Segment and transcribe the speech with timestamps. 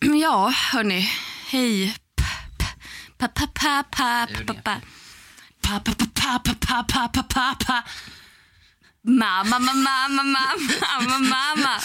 [0.00, 1.08] Ja, hörni.
[1.50, 1.94] Hej.
[9.02, 10.40] Mamma, mamma, mamma,
[10.80, 11.80] mamma, mamma.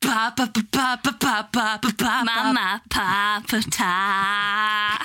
[0.00, 2.24] Pappa, pappa, pappa, pappa, pappa.
[2.24, 4.98] Mamma, pappa, ta.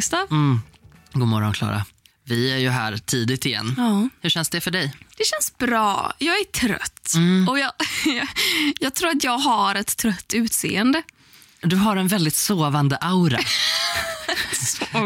[0.00, 0.26] Gustav.
[0.30, 0.60] Mm.
[1.12, 1.84] God morgon, Klara.
[2.24, 3.74] Vi är ju här tidigt igen.
[3.76, 4.08] Ja.
[4.20, 4.94] Hur känns det för dig?
[5.16, 6.12] Det känns bra.
[6.18, 7.12] Jag är trött.
[7.48, 7.72] Och jag,
[8.80, 11.02] jag, tror att jag har ett trött utseende.
[11.62, 13.38] Du har en väldigt sovande aura.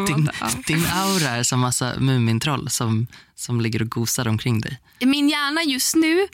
[0.07, 0.51] Din, Ja.
[0.67, 4.81] din aura är som massa Mumintroll som, som ligger och gosar omkring dig.
[5.01, 6.29] Min hjärna just nu,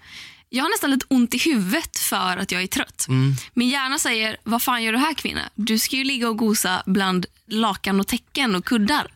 [0.52, 3.06] jag har nästan lite ont i huvudet för att jag är trött.
[3.54, 5.40] Min hjärna säger, vad fan gör du här kvinna?
[5.54, 9.06] Du ska ju ligga och gosa bland lakan och täcken och kuddar.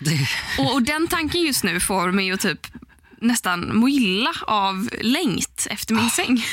[0.00, 0.28] Det,
[0.58, 2.66] Och, och den tanken just nu får mig att typ
[3.20, 6.44] nästan må illa av längt efter min säng.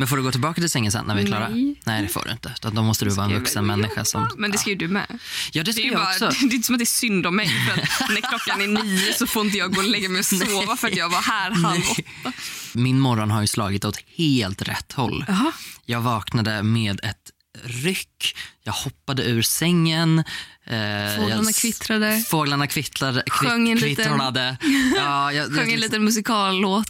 [0.00, 1.48] Men får du gå tillbaka till sängen sen när vi är klara?
[1.48, 1.74] Nej.
[1.84, 2.54] Nej, det får du inte.
[2.72, 4.04] Då måste du vara en vuxen människa.
[4.04, 5.06] Som, Men det ska ju du med.
[5.52, 6.28] ja, det Det ska är, ju jag bara, också.
[6.48, 7.48] det är inte som att det är synd om mig.
[7.48, 7.72] För
[8.04, 10.76] att när klockan är nio så får inte jag gå och lägga mig och sova
[10.76, 12.32] för att jag var här halv åtta.
[12.74, 15.24] Min morgon har ju slagit åt helt rätt håll.
[15.28, 15.52] Jaha.
[15.86, 17.30] Jag vaknade med ett
[17.64, 18.36] ryck.
[18.62, 20.18] Jag hoppade ur sängen.
[20.18, 22.24] Eh, Fåglarna jag, kvittrade.
[22.28, 24.56] Fåglarna kvittrade, Sjöng en liten-.
[24.96, 26.88] Ja, jag, Sjöng en liten musikallåt.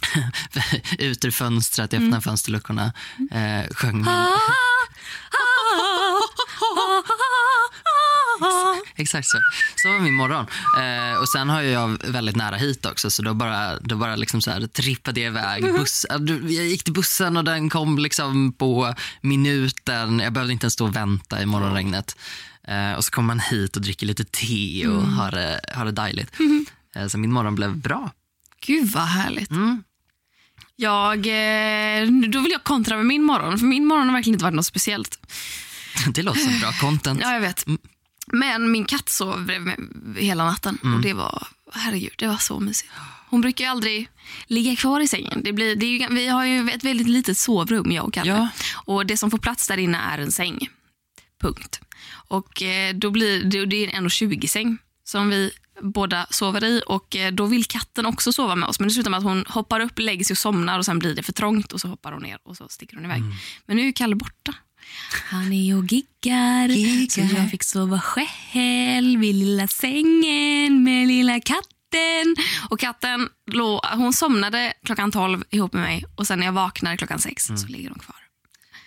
[0.99, 2.93] ut ur fönstret, jag öppnade fönsterluckorna.
[3.31, 4.05] Eh, sjöng min,
[9.01, 9.37] Exakt så.
[9.75, 10.45] Så var min morgon.
[10.79, 14.41] Eh, och sen har jag väldigt nära hit också så då bara, då bara liksom
[14.41, 15.63] så här trippade jag iväg.
[15.63, 20.19] Buss, ja, du- jag gick till bussen och den kom liksom på minuten.
[20.19, 22.15] Jag behövde inte ens stå och vänta i morgonregnet.
[22.67, 25.91] Eh, och så kommer man hit och dricker lite te och har, det, har det
[25.91, 26.31] dejligt.
[26.95, 28.11] Eh, så min morgon blev bra.
[28.65, 29.51] Gud vad härligt.
[29.51, 29.83] Mm.
[30.75, 33.59] Jag, eh, då vill jag kontra med min morgon.
[33.59, 35.19] För min morgon har verkligen inte varit något speciellt.
[36.13, 37.19] Det låter som bra content.
[37.23, 37.65] Ja, jag vet.
[38.27, 40.77] Men min katt sov bredvid mig hela natten.
[40.95, 42.91] Och det var, herregud, det var så mysigt.
[43.29, 44.09] Hon brukar ju aldrig
[44.45, 45.41] ligga kvar i sängen.
[45.43, 48.35] Det blir, det är ju, vi har ju ett väldigt litet sovrum, jag och katten.
[48.35, 48.49] Ja.
[48.85, 50.69] Och det som får plats där inne är en säng.
[51.41, 51.81] Punkt.
[52.27, 56.81] Och eh, då blir det, det är en 1,20 säng som vi båda sover i.
[56.87, 58.79] Och eh, då vill katten också sova med oss.
[58.79, 61.15] Men det slutar med att hon hoppar upp, lägger sig och somnar och sen blir
[61.15, 63.21] det för trångt och så hoppar hon ner och så sticker hon iväg.
[63.65, 64.53] Men nu är Kalle borta.
[65.31, 66.73] Han är och giggar, så
[67.21, 67.39] Giggar.
[67.39, 72.35] jag fick sova själv i lilla sängen med lilla katten.
[72.69, 76.97] Och katten lå, hon somnade klockan 12 ihop med mig och sen när jag vaknade
[76.97, 78.15] klockan 6 så ligger hon kvar.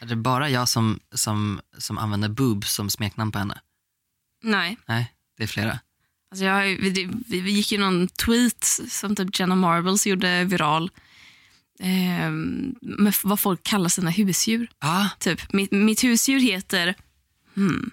[0.01, 3.61] Är det bara jag som, som, som använder boob som smeknamn på henne?
[4.43, 5.79] Nej, Nej, det är flera.
[6.31, 10.91] alltså jag, vi, vi, vi gick ju någon tweet som typ Jenna Marbles gjorde viral
[11.81, 12.31] eh,
[12.99, 14.69] med vad folk kallar sina husdjur.
[14.81, 16.95] Ja, Typ, mitt, mitt husdjur heter...
[17.57, 17.91] Hmm.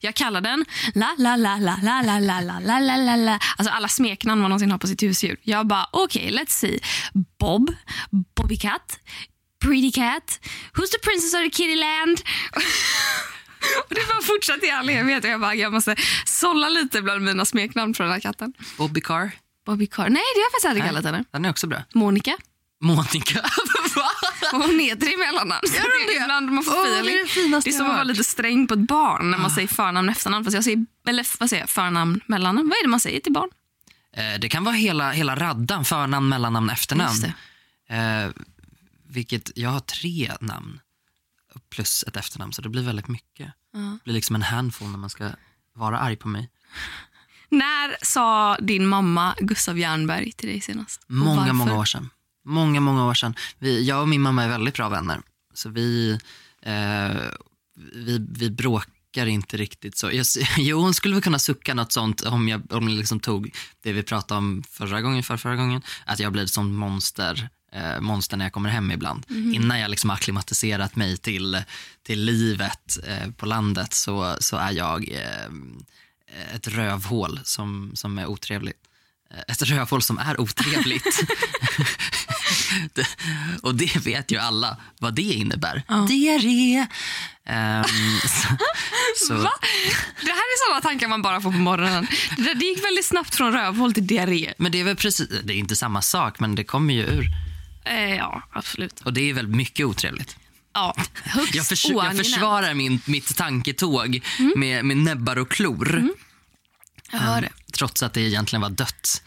[0.00, 0.64] Jag kallar den
[0.94, 3.38] la la la la la la la la la la la la.
[3.56, 5.36] Alltså alla smeknamn man någonsin har på sitt husdjur.
[5.42, 6.78] Jag bara, okej, let's see.
[7.38, 7.74] Bob,
[8.36, 8.98] Bobby Cat,
[9.60, 10.40] Pretty Cat,
[10.74, 12.20] Who's the princess of the kitty land?
[13.88, 15.24] och det bara fortsatte i all evighet.
[15.24, 18.52] Jag bara, jag måste sålla lite bland mina smeknamn för den här katten.
[18.78, 19.30] Bobby Carr.
[19.66, 20.08] Bobby Car.
[20.08, 21.24] Nej, det har jag faktiskt aldrig kallat henne.
[21.30, 21.82] Den är också bra.
[21.94, 22.36] Monica.
[22.84, 23.40] Monica.
[23.96, 24.10] Va?
[24.52, 25.60] Hon heter i mellannamn.
[25.62, 26.22] Hon det det?
[26.22, 28.74] Ibland man får Åh, det är det det är som att vara lite sträng på
[28.74, 30.44] ett barn när man säger förnamn efternamn.
[30.44, 31.70] Fast jag säger, eller vad säger jag?
[31.70, 32.68] Förnamn, mellannamn.
[32.68, 33.48] Vad är det man säger till barn?
[34.16, 37.24] Eh, Det kan vara hela, hela raddan, förnamn, mellannamn, efternamn.
[37.88, 38.30] Eh,
[39.08, 40.80] vilket, jag har tre namn
[41.70, 43.52] plus ett efternamn så det blir väldigt mycket.
[43.72, 45.30] Det blir liksom en handfull när man ska
[45.74, 46.50] vara arg på mig.
[47.48, 51.02] När sa din mamma Gustav Jernberg till dig senast?
[51.06, 52.10] Många, många år sedan.
[52.44, 53.34] Många, många år sedan.
[53.58, 55.20] Vi, jag och min mamma är väldigt bra vänner.
[55.54, 56.18] Så vi,
[56.62, 57.16] eh,
[57.94, 60.10] vi, vi bråkar inte riktigt så.
[60.12, 60.26] Jag,
[60.58, 63.92] jo, hon skulle väl kunna sucka något sånt om jag, om jag liksom tog det
[63.92, 65.82] vi pratade om förra gången, för förra gången.
[66.06, 69.26] Att jag blir sånt monster, eh, monster när jag kommer hem ibland.
[69.28, 71.62] Innan jag liksom akklimatiserat mig till,
[72.02, 78.26] till livet eh, på landet så, så är jag eh, ett rövhål som, som är
[78.26, 78.83] otrevligt.
[79.34, 81.04] Eh, Ett rövhål som är otrevligt.
[82.94, 83.06] det,
[83.62, 85.82] och det vet ju alla vad det innebär.
[86.08, 86.86] Diarré.
[87.46, 87.84] Ehm,
[88.24, 89.50] så, så, Va?
[90.20, 92.06] Det här är sådana tankar man bara får på morgonen.
[92.36, 94.54] Det, där, det gick väldigt snabbt från rövhål till diarré.
[94.58, 97.24] men det är väl precis, det är inte samma sak, men det kommer ju ur.
[97.84, 99.00] Eh, ja, absolut.
[99.00, 100.36] Och det är väl mycket otrevligt.
[100.74, 100.94] Ja,
[101.24, 104.20] högst Jag, förs- jag försvarar min, mitt tanketåg
[104.56, 106.08] med, med näbbar och klor.
[107.14, 107.52] Jag hör det.
[107.72, 109.22] Trots att det egentligen var dött.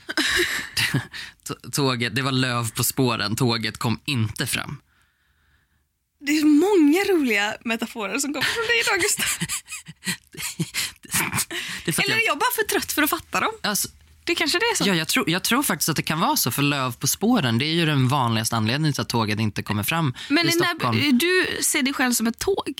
[1.71, 3.35] Tåget, det var löv på spåren.
[3.35, 4.81] Tåget kom inte fram.
[6.19, 9.25] Det är många roliga metaforer som kommer från dig idag, Gustav.
[12.03, 13.51] Eller är jag bara för trött för att fatta dem?
[13.63, 13.87] alltså,
[14.23, 14.87] Det kanske det är så.
[14.87, 16.51] ja, jag, tror, jag tror faktiskt att det kan vara så.
[16.51, 19.83] För löv på spåren det är ju den vanligaste anledningen till att tåget inte kommer
[19.83, 20.99] fram Men i Stockholm.
[20.99, 22.73] när, du ser dig själv som ett tåg.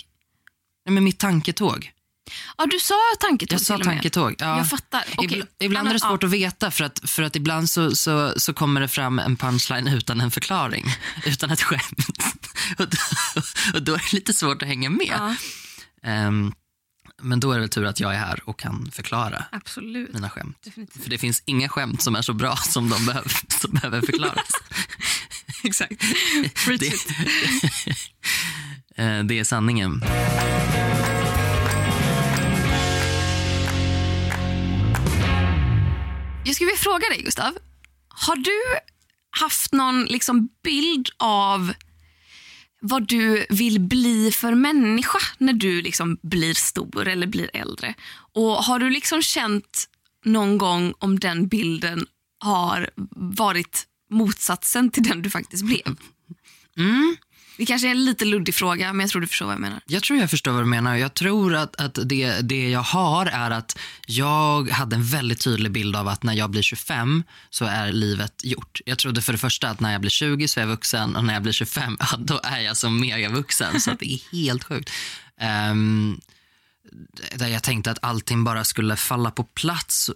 [0.86, 1.92] Nej, men mitt tanketåg.
[2.58, 4.36] Ja, du sa tanketåg Jag sa tanketåg.
[4.38, 4.58] Ja.
[4.58, 5.02] Jag fattar.
[5.02, 8.54] Ibl- ibland är det svårt att veta för att, för att ibland så, så, så
[8.54, 10.86] kommer det fram en punchline utan en förklaring.
[11.26, 12.08] utan ett skämt.
[12.78, 12.98] och, då,
[13.74, 15.14] och då är det lite svårt att hänga med.
[15.18, 15.36] Ja,
[16.04, 16.54] Ehm,
[17.22, 20.14] men då är det väl tur att jag är här och kan förklara absolut.
[20.14, 20.58] mina skämt.
[20.64, 21.04] Definitivt.
[21.04, 23.32] För det finns inga skämt som är så bra som de behöver,
[23.62, 24.50] som behöver förklaras.
[25.64, 26.02] Exakt.
[26.80, 26.94] det,
[29.00, 30.04] Eh, det är sanningen.
[36.48, 37.58] Jag skulle vilja fråga dig, Gustav.
[38.08, 38.80] Har du
[39.30, 41.74] haft någon liksom bild av
[42.82, 47.94] vad du vill bli för människa när du liksom blir stor eller blir äldre?
[48.34, 49.90] Och Har du liksom känt
[50.26, 52.08] någon gång om den bilden
[52.40, 55.96] har varit motsatsen till den du faktiskt blev?
[56.78, 57.18] Mm.
[57.58, 59.82] Det kanske är en lite luddig fråga, men jag tror du förstår vad jag menar.
[59.86, 60.96] Jag tror jag förstår vad du menar.
[60.96, 65.72] Jag tror att, att det, det jag har är att jag hade en väldigt tydlig
[65.72, 68.82] bild av att när jag blir 25 så är livet gjort.
[68.86, 71.24] Jag trodde för det första att när jag blir 20 så är jag vuxen och
[71.24, 73.82] när jag blir 25 ja, då är jag som megavuxen.
[73.82, 74.92] så att det är helt sjukt.
[75.72, 76.22] Um,
[77.36, 80.12] där jag tänkte att allting bara skulle falla på plats.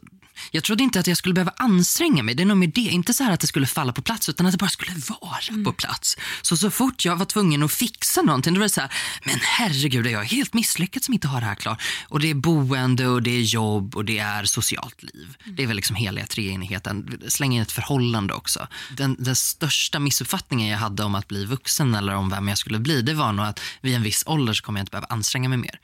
[0.51, 2.35] Jag trodde inte att jag skulle behöva anstränga mig.
[2.35, 2.81] Det är nog med det.
[2.81, 5.63] Inte så här att det skulle falla på plats utan att det bara skulle vara
[5.65, 6.17] på plats.
[6.41, 8.93] Så så fort jag var tvungen att fixa någonting då var det så här,
[9.25, 11.81] men herregud jag är helt misslyckad som inte har det här klart.
[12.07, 15.37] Och det är boende och det är jobb och det är socialt liv.
[15.45, 17.21] Det är väl liksom heliga treenigheten.
[17.27, 18.67] Släng in ett förhållande också.
[18.97, 22.79] Den, den största missuppfattningen jag hade om att bli vuxen eller om vem jag skulle
[22.79, 25.49] bli det var nog att vid en viss ålder så kommer jag inte behöva anstränga
[25.49, 25.79] mig mer.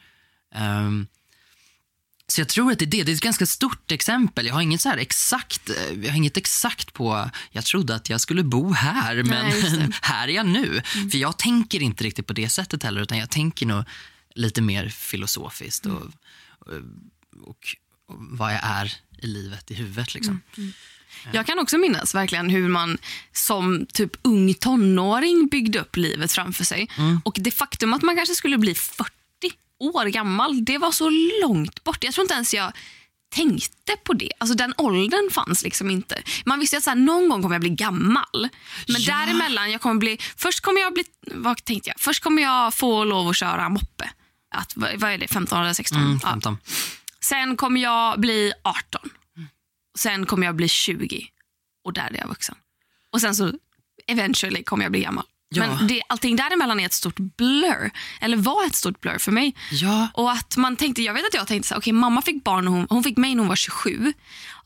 [0.56, 1.08] Ehm,
[2.28, 3.04] så jag tror att det är det.
[3.04, 4.46] Det är ett ganska stort exempel.
[4.46, 8.10] Jag har inget så här exakt, eh, jag har inget exakt på, jag trodde att
[8.10, 9.92] jag skulle bo här men det.
[10.02, 10.82] här är jag nu.
[11.12, 13.84] För jag tänker inte riktigt på det sättet heller utan jag tänker nog
[14.36, 16.02] lite mer filosofiskt och,
[16.60, 16.74] och,
[17.42, 17.76] och,
[18.08, 20.42] och vad jag är i livet i huvudet liksom.
[21.32, 22.98] Jag kan också minnas verkligen hur man
[23.34, 26.90] som typ ung tonåring byggde upp livet framför sig.
[27.24, 29.17] Och det faktum att man kanske skulle bli 40
[29.80, 31.10] år gammal, det var så
[31.42, 32.04] långt bort.
[32.04, 32.72] Jag tror inte ens jag
[33.36, 34.32] tänkte på det.
[34.38, 36.22] Alltså Den åldern fanns liksom inte.
[36.46, 38.50] Man visste att så här, någon gång kommer jag bli gammal.
[38.88, 39.16] Men Ja.
[39.26, 42.00] däremellan, jag kommer bli, först kommer jag bli, vad tänkte jag?
[42.00, 44.10] Först kommer jag få lov att köra moppe.
[44.56, 45.98] Att, vad är det, 15 eller 16?
[46.02, 46.30] Mm, Ja.
[46.30, 46.58] 15.
[47.22, 49.10] Sen kommer jag bli 18.
[50.00, 51.28] Sen kommer jag bli 20
[51.84, 52.56] och där är jag vuxen.
[53.14, 53.54] Och sen så
[54.08, 55.24] eventually kommer jag bli gammal.
[55.50, 55.68] Ja.
[55.68, 57.92] Men det, allting däremellan är ett stort blur.
[58.22, 59.56] Eller var ett stort blur för mig.
[59.72, 62.44] Ja, Och att man tänkte, jag vet att jag tänkte så här, okej mamma fick
[62.44, 64.14] barn och hon, hon fick mig när hon var 27.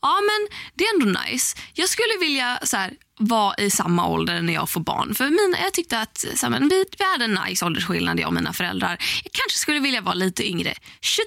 [0.02, 1.56] Ja men det är ändå nice.
[1.72, 5.14] Jag skulle vilja så här, vara i samma ålder när jag får barn.
[5.14, 8.26] För mina, jag tyckte att så här, men vi, vi hade en nice åldersskillnad jag
[8.26, 8.90] och mina föräldrar.
[9.24, 10.74] Jag kanske skulle vilja vara lite yngre.
[11.00, 11.24] 23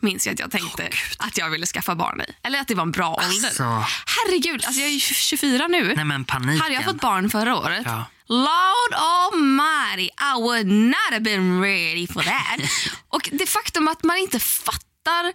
[0.00, 0.88] minns jag att jag tänkte
[1.18, 2.24] att jag ville skaffa barn i.
[2.42, 3.26] Eller att det var en bra ålder.
[3.46, 3.62] Alltså.
[4.06, 5.92] Herregud, alltså jag är ju 24 nu.
[5.96, 6.60] nej men paniken.
[6.60, 8.04] Hade jag fått barn förra året, Ja.
[8.28, 12.60] Lord almighty, I would not have been ready for that.
[13.08, 15.32] och det faktum att man inte fattar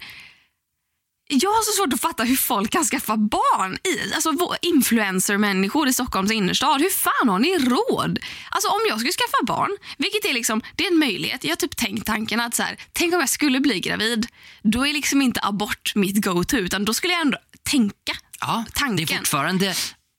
[1.34, 3.78] jag har så svårt att fatta hur folk kan skaffa barn.
[3.84, 6.82] I, alltså influencer-människor i Stockholms innerstad.
[6.82, 8.20] Hur fan har ni råd?
[8.50, 11.44] Alltså om jag skulle skaffa barn, vilket är liksom, det är en möjlighet.
[11.44, 14.28] Jag har typ tänkt tanken att så här, tänk om jag skulle bli gravid.
[14.64, 18.96] Då är liksom inte abort mitt go-to utan då skulle jag ändå tänka Ja, tanken.
[18.96, 19.74] det är fortfarande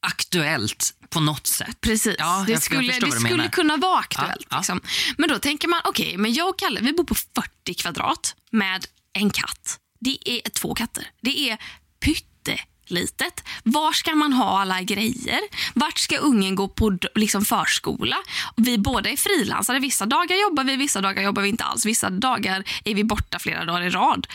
[0.07, 1.81] aktuellt på något sätt.
[1.81, 2.17] Precis.
[2.19, 4.31] Ja, det skulle, det skulle kunna vara aktuellt.
[4.41, 4.57] Ja, ja.
[4.57, 4.81] Liksom.
[5.19, 8.87] Men då tänker man, okej, men jag och Kalle vi bor på 40 kvadrat med
[9.13, 9.79] en katt.
[10.01, 11.07] Det är två katter.
[11.21, 11.59] Det är
[12.05, 13.45] pyttelitet.
[13.63, 15.41] Var ska man ha alla grejer?
[15.75, 18.17] Vart ska ungen gå på liksom förskola?
[18.57, 19.79] Vi båda är frilansare.
[19.79, 21.87] Vissa dagar jobbar vi, vissa dagar jobbar vi inte alls.
[21.87, 24.27] Vissa dagar är vi borta flera dagar i rad.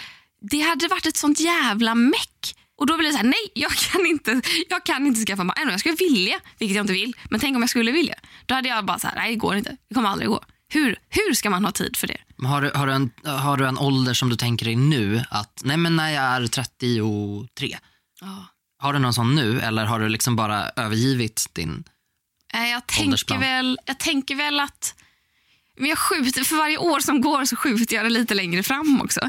[0.52, 2.57] det hade varit ett sånt jävla meck.
[2.78, 5.54] Och då blir det så här, nej jag kan inte, jag kan inte skaffa barn.
[5.58, 7.16] Även om jag skulle vilja, vilket jag inte vill.
[7.30, 8.16] Men tänk om jag skulle vilja.
[8.46, 9.78] Då hade jag bara så här, nej det går inte.
[9.90, 10.44] Det kommer aldrig gå.
[10.70, 12.18] Hur, hur ska man ha tid för det?
[12.48, 15.62] Har du, har, du en, har du en ålder som du tänker dig nu att
[15.64, 17.78] nej men när jag är 33?
[18.80, 21.84] Har du någon sån nu eller har du liksom bara övergivit din...
[22.54, 23.40] Eh, Jag tänker, Åldersplan.
[23.40, 24.96] väl, jag tänker väl att
[25.78, 29.02] men jag skjuter, för varje år som går så skjuter jag det lite längre fram
[29.02, 29.20] också.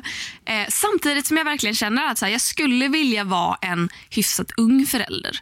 [0.45, 4.52] Eh, samtidigt som jag verkligen känner att så här, jag skulle vilja vara en hyfsat
[4.57, 5.40] ung förälder.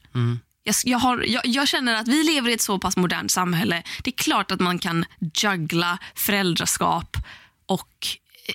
[0.63, 3.83] Jag, jag, har, jag, jag känner att vi lever i ett så pass modernt samhälle.
[4.03, 7.17] Det är klart att man kan juggla föräldraskap
[7.67, 8.07] och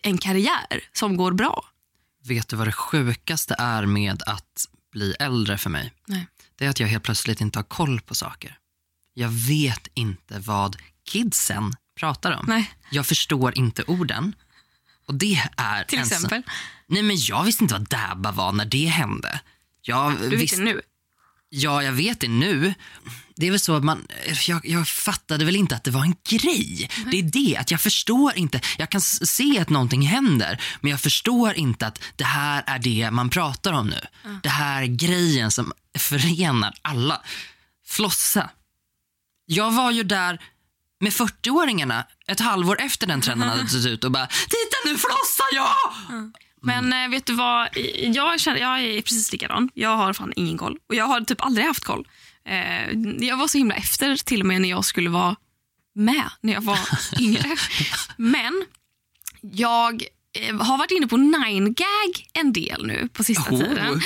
[0.04, 1.66] en karriär som går bra.
[2.28, 5.94] Vet du vad det sjukaste är med att bli äldre för mig?
[6.08, 6.28] Nej.
[6.58, 8.58] Det är att jag helt plötsligt inte har koll på saker.
[9.14, 10.78] Jag vet inte vad
[11.10, 12.46] kidsen pratar om.
[12.48, 12.72] Nej.
[12.92, 14.36] Jag förstår inte orden.
[15.08, 16.44] Och det är Till en sån- exempel.
[16.88, 19.40] Nej men jag visste inte vad dabba var när det hände.
[19.82, 20.82] Jag Du vet det nu.
[21.50, 22.74] Ja, jag vet det nu.
[23.36, 24.08] Det är väl så att man,
[24.48, 26.90] jag, jag fattade väl inte att det var en grej.
[27.12, 28.62] Det är det, att jag förstår inte.
[28.78, 33.12] Jag kan se att någonting händer, men jag förstår inte att det här är det
[33.12, 34.02] man pratar om nu.
[34.44, 37.22] Det här är grejen som förenar alla.
[37.88, 38.50] Flossa.
[39.46, 40.42] Jag var ju där
[41.02, 45.46] med 40-åringarna ett halvår efter den trenden hade tagit ut och bara “Titta nu flossar
[45.54, 46.32] jag!”
[46.64, 47.70] Men eh, vet du vad?
[47.98, 49.70] Jag, känner, jag är precis likadan.
[49.74, 50.78] Jag har fan ingen koll.
[50.90, 52.08] Och jag har typ aldrig haft koll.
[52.46, 52.90] Eh,
[53.28, 55.36] jag var så himla efter till och med när jag skulle vara
[55.96, 56.80] med när jag var
[57.20, 57.58] yngre.
[58.18, 58.66] Men
[59.42, 60.04] jag
[60.60, 63.60] har varit inne på 9gag en del nu på sista Oh.
[63.60, 64.02] tiden.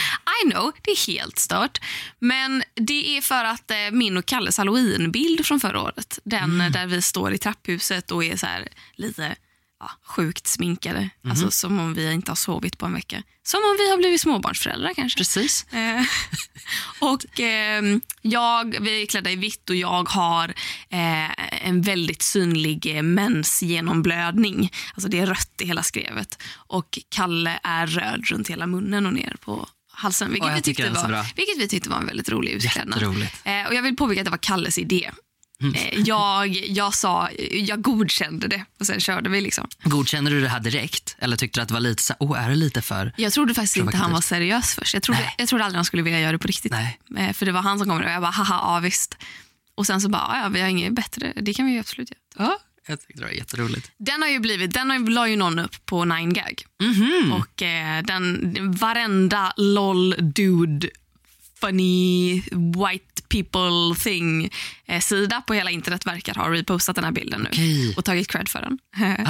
[0.46, 1.82] I know, det är helt stört.
[2.20, 6.72] Men det är för att eh, min och Kalles halloweenbild från förra året, den eh,
[6.72, 9.36] där vi står i trapphuset och är så här lite
[9.80, 11.10] ja, sjukt sminkade.
[11.30, 13.24] Alltså som om vi inte har sovit på en vecka.
[13.44, 15.20] Som om vi har blivit småbarnsföräldrar kanske.
[15.20, 15.66] Precis.
[15.74, 16.04] Eh,
[17.00, 20.50] och ehm, jag, vi är klädda i vitt och jag har
[20.90, 24.72] eh, en väldigt synlig eh, mensgenomblödning.
[24.94, 26.42] Alltså det är rött i hela skrevet.
[26.56, 30.32] Och Kalle är röd runt hela munnen och ner på halsen.
[30.32, 33.04] Vilket, jag vi, tyckte var, vilket vi tyckte var en väldigt rolig utklädnad.
[33.44, 35.12] Eh, och jag vill påpeka att det var Kalles idé.
[35.62, 35.74] Mm.
[35.76, 39.42] Eh, jag, jag, sa, jag godkände det och sen körde vi.
[39.42, 39.68] liksom.
[39.84, 41.16] Godkände du det här direkt?
[41.20, 43.12] Eller tyckte du att det var lite så åh, är det lite för...
[43.18, 44.94] Jag trodde faktiskt inte han var seriös först.
[44.94, 45.36] Jag trodde, Nej.
[45.38, 46.72] jag trodde aldrig han skulle vilja göra det på riktigt.
[46.72, 47.00] Nej.
[47.18, 49.18] Eh, För det var han som kom och jag bara, haha, ja visst.
[49.76, 52.20] Och sen så bara, "Ja, vi har inget bättre, det kan vi ju absolut göra.
[52.50, 52.58] Ja,
[52.88, 53.92] jag tyckte det var jätteroligt.
[53.98, 56.64] Den har ju blivit, den har ju, la ju någon upp på 9gag.
[56.84, 57.32] Mhm.
[57.34, 60.90] Och eh, den, varenda lol dude
[61.60, 64.50] funny white people thing
[64.86, 67.50] eh, sida på hela internet verkar ha repostat den här bilden nu.
[67.52, 67.94] Okej.
[67.98, 68.80] Och tagit cred för den.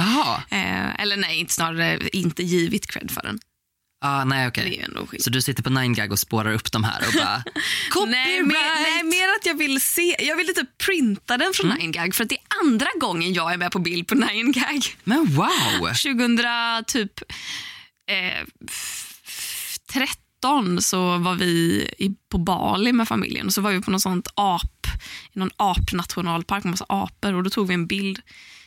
[0.50, 3.38] Eh, eller nej, inte snarare inte givit cred för den.
[4.00, 5.08] Ah, nej, skillnad.
[5.18, 7.42] Så du sitter på 9gag och spårar upp de här och bara...
[7.90, 8.10] Copyright!
[8.10, 12.12] Nej mer, nej, mer att jag vill se, jag vill inte printa den från 9gag
[12.12, 14.96] för att det är andra gången jag är med på bild på 9gag.
[15.04, 15.94] Men wow!
[16.02, 17.20] 2000 typ
[18.10, 18.46] eh,
[20.36, 21.86] f- 13 så var vi
[22.30, 24.86] på Bali med familjen och så var vi på någon sånt ap,
[25.32, 28.20] någon apnationalpark med massa apor och då tog vi en bild.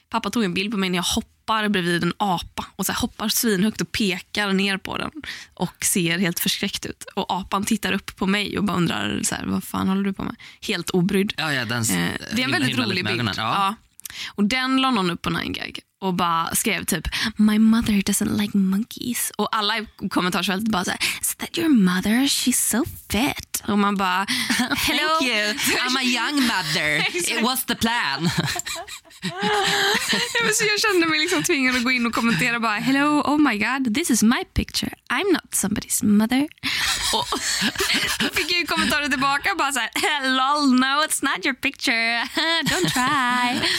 [0.10, 3.30] Pappa tog en bild på mig när jag hoppar bredvid en apa och så hoppar
[3.30, 5.12] svinhögt och pekar ner på den
[5.54, 7.04] och ser helt förskräckt ut.
[7.16, 10.14] Och apan tittar upp på mig och bara undrar så här, vad fan håller du
[10.14, 10.36] på med?
[10.62, 11.34] Helt obrydd.
[11.38, 13.30] Ja, ja, den, Eh, det är en väldigt rolig bild.
[13.30, 13.34] Ja.
[13.38, 13.76] Ja.
[14.36, 18.58] Och den la någon upp på 9gag och bara skrev typ “My mother doesn't like
[18.58, 19.32] monkeys”.
[19.38, 22.12] Och alla i kommentarsfältet bara så här “Is that your mother?
[22.28, 23.64] She's so fit”.
[23.68, 24.26] Och man bara
[24.78, 25.08] “Hello”.
[25.20, 25.54] Thank you.
[25.54, 27.16] I'm a young mother.
[27.38, 28.30] It was the plan.
[29.24, 33.22] Ja, men så jag kände mig liksom tvingad att gå in och kommentera bara “Hello,
[33.26, 34.92] oh my god, this is my picture.
[35.14, 36.48] I'm not somebody's mother”.
[37.14, 37.28] Och
[38.20, 39.90] då fick jag ju kommentarer tillbaka bara så här
[40.30, 42.24] “Lol, no it's not your picture.
[42.64, 43.70] Don't try”.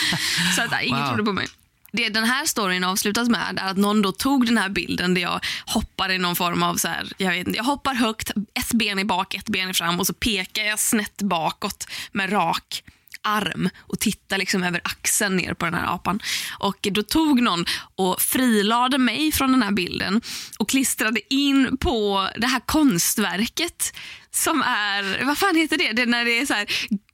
[0.57, 1.09] Så att, ingen Wow.
[1.09, 1.47] trodde på mig.
[1.93, 5.23] Det den här storyn avslutas med är att någon då tog den här bilden där
[5.23, 8.73] jag hoppar i någon form av så här, jag vet inte, jag hoppar högt, ett
[8.73, 12.83] ben i bak, ett ben i fram och så pekar jag snett bakåt med rak
[13.23, 16.21] arm och tittar liksom över axeln ner på den här apan.
[16.59, 20.21] Och då tog någon och frilade mig från den här bilden
[20.59, 23.97] och klistrade in på det här konstverket
[24.33, 25.93] som är, vad fan heter det?
[25.93, 26.67] Det är när det är så här,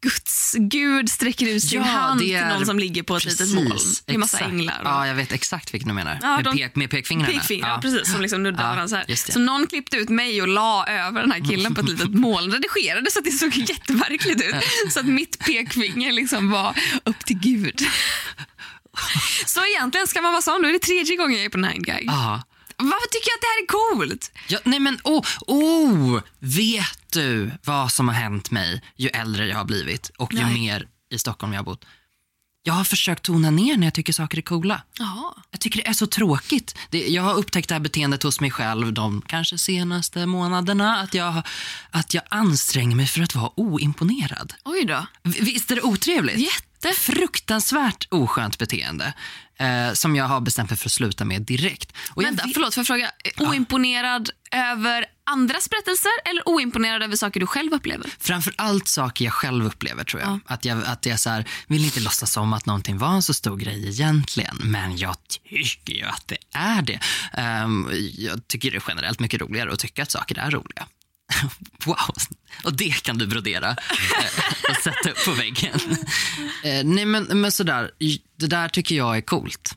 [0.02, 3.54] Guds, Gud sträcker ut sin Ja, hand till någon som ligger på ett Precis, litet
[3.64, 3.78] moln.
[4.06, 4.52] Det är massa exakt.
[4.52, 4.80] änglar.
[4.80, 6.18] Och, Ja, jag vet exakt vilken du menar.
[6.23, 7.32] Ja, med, de- pek, med pekfingrarna.
[7.32, 7.78] Pekfingrar, ja.
[7.82, 8.12] precis.
[8.12, 9.32] Som liksom nuddar Ja, varandra så, här.
[9.32, 12.52] så någon klippte ut mig och la över den här killen på ett litet moln.
[12.52, 14.54] Redigerade så att det såg jätteverkligt ut.
[14.92, 17.80] Så att mitt pekfinger liksom var upp till Gud.
[19.46, 20.62] Så egentligen ska man vara sån.
[20.62, 22.02] Då är det tredje gången jag är på 9gag.
[22.02, 22.42] Ja.
[22.78, 24.33] Varför tycker jag att det här är coolt?
[24.49, 29.56] Ja, nej men oh, oh, vet du vad som har hänt mig ju äldre jag
[29.56, 30.54] har blivit och ju Nej.
[30.61, 31.85] mer i Stockholm jag har bott?
[32.66, 34.82] Jag har försökt tona ner när jag tycker saker är coola.
[34.99, 35.35] Jaha.
[35.50, 36.78] Jag tycker det är så tråkigt.
[36.90, 40.96] Det, jag har upptäckt det här beteendet hos mig själv de kanske senaste månaderna.
[41.00, 41.42] Att jag,
[41.90, 44.54] att jag anstränger mig för att vara oimponerad.
[44.64, 45.06] Oj då.
[45.23, 46.38] Visst är det otrevligt?
[46.38, 46.92] Jätte.
[47.00, 49.14] Fruktansvärt oskönt beteende
[49.58, 51.92] eh, som jag har bestämt mig för att sluta med direkt.
[52.11, 53.11] Och jag Vänta, vet- förlåt, får jag fråga?
[53.50, 58.11] Oimponerad över andras berättelser eller oimponerad över saker du själv upplever?
[58.18, 60.40] Framför allt saker jag själv upplever tror jag.
[60.47, 63.35] Att jag, att jag så här, vill inte låtsas om att någonting var en så
[63.35, 64.56] stor grej egentligen.
[64.64, 67.00] Men jag tycker ju att det är det.
[67.33, 70.87] Ehm, jag tycker det är generellt mycket roligare att tycka att saker är roliga.
[71.87, 72.14] Wow,
[72.64, 75.80] och det kan du brodera eh, och sätta upp på väggen.
[76.64, 77.90] Eh, nej men, men sådär,
[78.38, 79.76] det där tycker jag är coolt.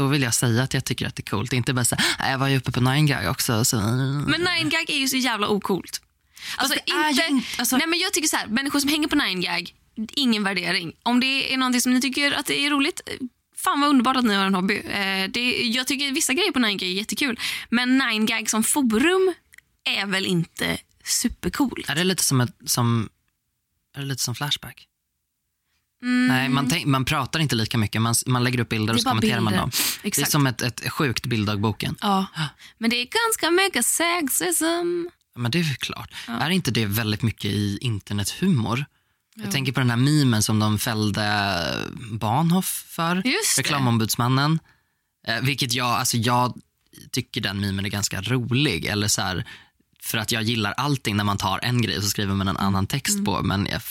[0.00, 1.52] Då vill jag säga att jag tycker att det är coolt.
[1.52, 3.64] Inte bara säga, jag var ju uppe på 9gag också.
[3.64, 3.76] Så...
[3.76, 6.00] Men 9gag är ju så jävla ocoolt.
[6.56, 9.74] Alltså, ju inte- alltså- Nej, men jag tycker så här, människor som hänger på 9gag,
[10.12, 10.92] ingen värdering.
[11.02, 13.00] Om det är någonting som ni tycker att det är roligt,
[13.56, 14.76] fan vad underbart att ni har en hobby.
[14.78, 17.40] Eh, det, jag tycker vissa grejer på 9gag är jättekul.
[17.68, 19.34] Men 9gag som forum
[19.84, 21.84] är väl inte supercool.
[21.88, 23.08] Är det lite som, ett, som,
[23.96, 24.86] är det lite som Flashback?
[26.02, 26.26] Mm.
[26.28, 28.02] Nej, man, tänk, man pratar inte lika mycket.
[28.02, 29.60] Man, man lägger upp bilder och så kommenterar man bilder.
[29.60, 29.70] dem.
[30.02, 30.30] Det är Exakt.
[30.30, 31.96] som ett, ett sjukt bilddagboken.
[32.00, 32.26] Ja.
[32.78, 35.06] Men det är ganska mycket sexism.
[35.36, 36.10] Men det är väl klart.
[36.28, 38.84] Är inte det väldigt mycket i internethumor?
[39.34, 41.22] Jag tänker på den här memen som de fällde
[42.12, 43.22] Bahnhof för.
[43.58, 44.58] Reklamombudsmannen.
[45.26, 46.54] Eh, vilket jag, alltså jag
[47.10, 48.84] tycker den memen är ganska rolig.
[48.84, 49.44] Eller så här,
[50.02, 52.56] för att jag gillar allting när man tar en grej och så skriver man en
[52.56, 53.24] annan text Mm.
[53.24, 53.42] på.
[53.42, 53.82] Men jag,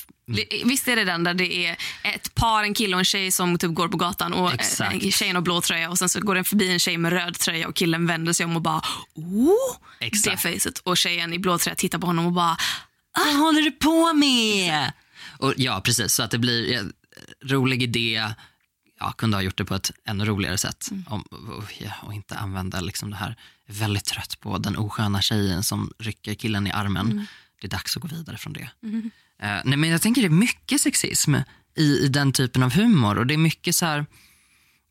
[0.65, 3.57] visst är det den där det är ett par, en kille och en tjej som
[3.57, 5.03] typ går på gatan och Exakt.
[5.03, 7.39] eh, tjejen har blå tröja och sen så går den förbi en tjej med röd
[7.39, 8.81] tröja och killen vänder sig om och bara
[9.13, 10.43] oh, Exakt.
[10.43, 12.57] det facet och tjejen i blå tröja tittar på honom och bara
[13.17, 14.91] Vad håller du på med?
[15.39, 16.13] Och, ja, precis.
[16.13, 16.83] Så att det blir eh,
[17.45, 18.23] rolig idé.
[18.99, 20.89] Ja, kunde ha gjort det på ett ännu roligare sätt.
[21.07, 23.35] Om, och, ja, och inte använda liksom det här.
[23.67, 27.27] Väldigt trött på den osköna tjejen som rycker killen i armen.
[27.61, 28.61] Det är dags att gå vidare från det.
[28.61, 28.69] Eh,
[29.41, 31.35] nej, men jag tänker det är mycket sexism
[31.77, 33.17] i, i den typen av humor.
[33.17, 34.05] Och det är mycket så här...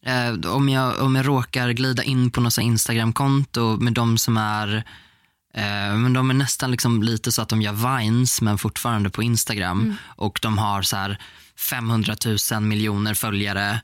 [0.07, 4.85] Eh, om, jag, om jag råkar glida in på något Instagramkonto med de som är
[5.55, 9.23] Eh, men de är nästan liksom lite så att de gör vines men fortfarande på
[9.23, 9.95] Instagram.
[10.17, 11.19] Och de har så här
[11.71, 12.17] 500
[12.53, 13.81] 000 miljoner följare.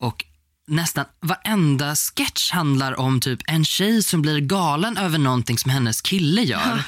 [0.00, 0.24] Och
[0.66, 6.00] nästan varenda sketch handlar om typ en tjej som blir galen över någonting som hennes
[6.00, 6.84] kille gör.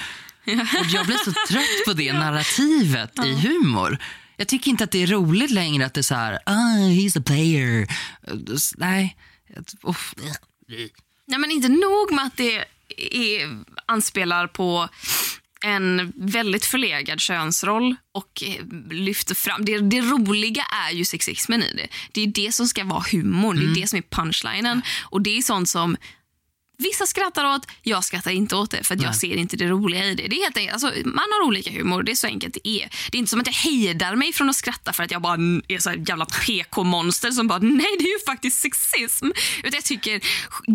[0.54, 3.98] Och jag blir så trött på det narrativet i humor.
[4.36, 7.18] Jag tycker inte att det är roligt längre att det är så här, ah, he's
[7.18, 7.88] a player.
[8.76, 9.16] Nej.
[9.82, 10.14] Uff.
[11.26, 12.64] Nej, men inte nog med att det
[12.96, 14.88] är, anspelar på
[15.60, 19.64] en väldigt förlegad könsroll och eh, lyfter fram...
[19.64, 21.88] Det, det roliga är ju sexismen i det.
[22.12, 24.82] Det är det som ska vara humor, det är det som är punchlinen.
[25.02, 25.96] Och det är sånt som
[26.78, 30.04] vissa skrattar åt, jag skrattar inte åt det för att jag ser inte det roliga
[30.04, 30.28] i det.
[30.28, 32.88] det är helt enkelt, alltså, man har olika humor, det är så enkelt det är.
[33.10, 35.38] Det är inte som att jag hejdar mig från att skratta för att jag bara
[35.68, 39.26] är så jävla PK-monster som bara nej det är ju faktiskt sexism.
[39.58, 40.20] Utan jag tycker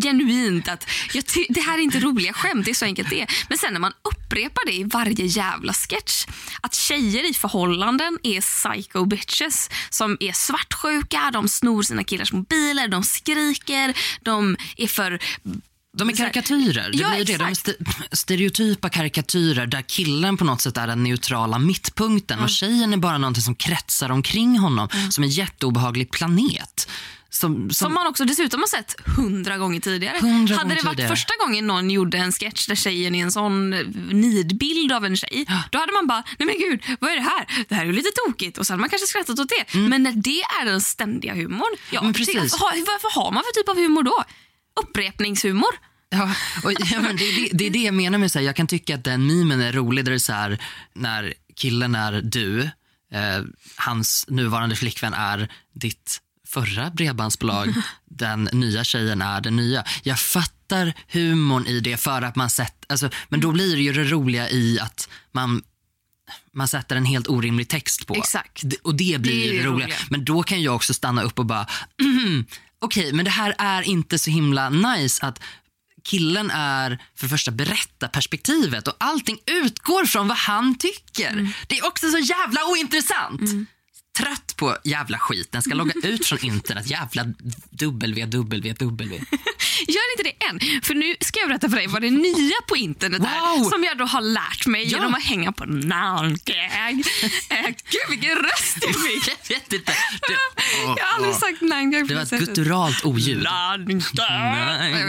[0.02, 3.30] genuint att ty- det här är inte roliga skämt, det är så enkelt det är.
[3.48, 6.26] Men sen när man upprepar det i varje jävla sketch,
[6.60, 12.88] att tjejer i förhållanden är psycho bitches som är svartsjuka, de snor sina killars mobiler,
[12.88, 15.18] de skriker, de är för
[15.96, 16.90] De är karikatyrer.
[16.92, 17.36] Det Ja, blir det.
[17.36, 17.74] De är st-
[18.12, 23.18] stereotypa karikatyrer där killen på något sätt är den neutrala mittpunkten och tjejen är bara
[23.18, 26.88] någonting som kretsar omkring honom som en jätteobehaglig planet.
[27.30, 30.18] Som, som, Som man också dessutom har sett hundra gånger tidigare.
[30.20, 31.16] Hundra Hade gånger det varit tidigare.
[31.16, 35.16] första gången någon gjorde en sketch där tjejen är en sån eh, nidbild av en
[35.16, 37.64] tjej, då hade man bara, nej men gud, vad är det här?
[37.68, 38.58] Det här är ju lite tokigt.
[38.58, 39.78] Och så hade man kanske skrattat åt det.
[39.78, 42.04] Men när det är den ständiga humorn, ja, Mm.
[42.04, 42.54] Men precis.
[42.60, 44.24] har, varför har man för typ av humor då?
[44.80, 45.74] Upprepningshumor?
[46.10, 46.34] Ja,
[46.64, 48.56] och, ja, men det, är det, det är det jag menar med så här, jag
[48.56, 50.58] kan tycka att den memen är rolig där det är så här,
[50.94, 52.62] när killen är du,
[53.12, 53.42] eh,
[53.76, 57.74] hans nuvarande flickvän är ditt förra bredbandsbolag,
[58.10, 59.84] den nya tjejen är den nya.
[60.02, 63.92] Jag fattar humorn i det för att man sett, alltså, men då blir det ju
[63.92, 65.62] det roliga i att man
[66.56, 68.14] man sätter en helt orimlig text på.
[68.14, 68.62] Exakt.
[68.82, 69.86] Och det blir Det det, roliga.
[69.86, 69.96] roliga.
[70.10, 71.66] Men då kan jag också stanna upp och bara,
[72.02, 72.44] "Mhm,
[72.84, 75.42] okej, men det här är inte så himla nice att
[76.04, 81.30] killen är för det första berättarperspektivet och allting utgår från vad han tycker.
[81.30, 81.48] Mm.
[81.66, 83.40] Det är också så jävla ointressant.
[83.40, 83.68] Trött
[84.18, 85.52] trött på jävla skit.
[85.52, 86.86] Den ska logga ut från internet.
[86.90, 87.22] Jävla
[87.70, 89.24] www.
[89.88, 90.80] Gör inte det än.
[90.82, 93.58] För nu ska jag berätta för dig vad det nya på internet är.
[93.58, 93.70] Wow!
[93.70, 94.88] Som jag då har lärt mig Ja.
[94.98, 96.38] genom att hänga på Nangag.
[97.50, 99.28] eh, gud vilken röst du fick.
[99.28, 99.92] Jag vet inte.
[100.28, 100.36] Du,
[100.82, 103.42] Jag har aldrig sagt Nangag det var ett gutturalt oljud.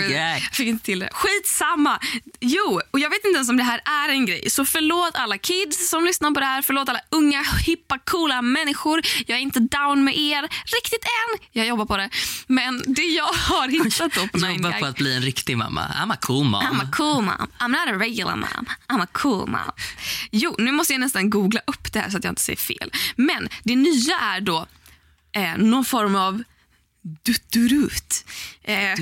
[0.09, 1.09] Jag fick inte till det.
[1.13, 1.99] Skitsamma.
[2.39, 4.49] Jo, och jag vet inte ens om det här är en grej.
[4.49, 6.61] Så förlåt alla kids som lyssnar på det här.
[6.61, 8.94] Förlåt alla unga, hippa, coola människor.
[9.27, 10.41] Jag är inte down med er
[10.75, 11.47] riktigt än.
[11.51, 12.09] Jag jobbar på det.
[12.47, 15.81] Men det jag har hittat då på Jobbar 9gag på att bli en riktig mamma.
[15.81, 16.63] I'm a cool mom.
[16.63, 17.47] I'm a cool mom.
[17.59, 18.65] I'm not a regular mom.
[18.87, 19.71] I'm a cool mom.
[20.31, 22.91] Jo, nu måste jag nästan googla upp det här så att jag inte säger fel.
[23.15, 24.67] Men det nya är då
[25.35, 26.43] eh, någon form av
[27.23, 28.25] dutturut.
[28.63, 28.93] Eh,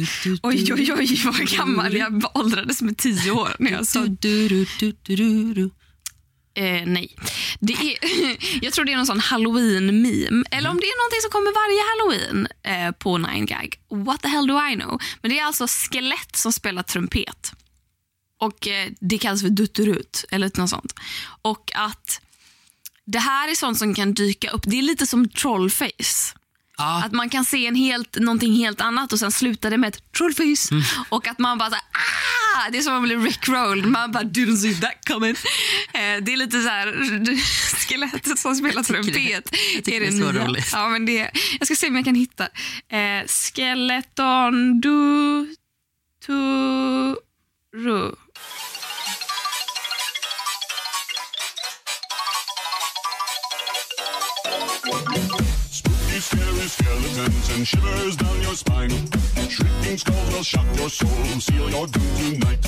[0.42, 4.06] oj, oj, oj, vad gammal jag åldrades med tio år när jag sa
[6.56, 7.16] Eh, nej.
[7.60, 7.98] Det är,
[8.64, 10.44] jag tror det är någon sån halloween-meme.
[10.52, 13.76] Eller om det är någonting som kommer varje halloween eh, på 9gag.
[14.06, 15.02] What the hell do I know?
[15.22, 17.52] Men det är alltså skelett som spelar trumpet.
[18.40, 20.94] Och eh, Det kallas för dutterut eller något sånt.
[21.42, 22.22] Och att
[23.06, 24.64] det här är sånt som kan dyka upp.
[24.66, 26.36] Det är lite som trollface.
[26.78, 29.88] Ja, Att man kan se en helt, någonting helt annat och sen slutar det med
[29.88, 30.76] ett trollface.
[31.10, 32.70] Och att man bara så här, ah!
[32.72, 33.86] Det är som att man blir rickrolled.
[33.86, 35.36] Man bara didn't see that coming.
[35.94, 36.94] Eh, det är lite så här
[37.88, 39.16] skelettet som spelar det- trumpet.
[39.16, 40.46] jag tycker det är så nya.
[40.48, 40.70] roligt.
[40.74, 42.44] Ja, men det, jag ska se om jag kan hitta.
[42.90, 45.56] Eh, skeleton du
[46.26, 47.16] turu.
[47.74, 48.23] Spooky,
[56.74, 58.94] skeletons and shivers down your spine.
[59.56, 62.64] Shrieking skulls will shock your soul, seal your doom tonight.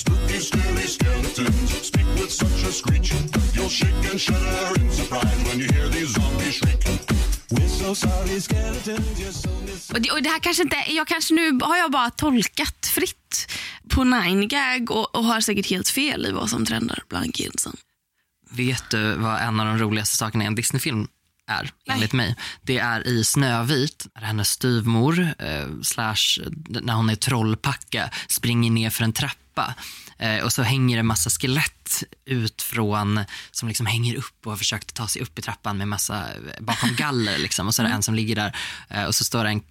[0.00, 3.12] Spooky, scary skeletons speak with such a screech.
[3.54, 6.82] You'll shake and shudder in surprise when you hear these zombies shriek.
[7.50, 9.90] We're so sorry, skeletons, you're so miss.
[9.90, 13.52] Och det, och det här kanske inte, jag kanske nu har jag bara tolkat fritt
[13.88, 17.76] på 9gag och, och har säkert helt fel i vad som trendar bland kidsen.
[18.50, 21.08] Vet du vad en av de roligaste sakerna i en Disney-film
[21.46, 22.36] är, enligt mig?
[22.62, 28.90] Det är i Snövit, när hennes styvmor, eh, slash när hon är trollpacka, springer ner
[28.90, 29.74] för en trappa.
[30.18, 34.56] Eh, och så hänger det massa skelett ut från, som liksom hänger upp och har
[34.56, 37.66] försökt ta sig upp i trappan med massa, eh, bakom galler liksom.
[37.66, 38.56] Och så är det en som ligger där
[38.88, 39.62] eh, och så står det en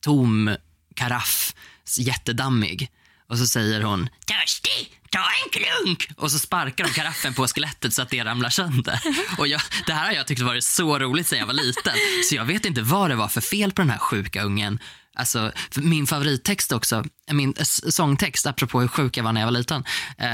[0.00, 0.56] tom
[0.94, 1.54] karaff,
[1.98, 2.90] jättedammig.
[3.28, 6.08] Och så säger hon törstig, ta en klunk.
[6.16, 9.00] Och så sparkar de karaffen på skelettet så att det ramlar sönder.
[9.38, 11.94] Och jag, det här har jag tyckt varit så roligt sen jag var liten.
[12.28, 14.78] Så jag vet inte vad det var för fel på den här sjuka ungen.
[15.14, 17.54] Alltså, min favorittext också, min
[17.88, 19.84] sångtext apropå hur sjuk jag var när jag var liten,
[20.18, 20.28] eh,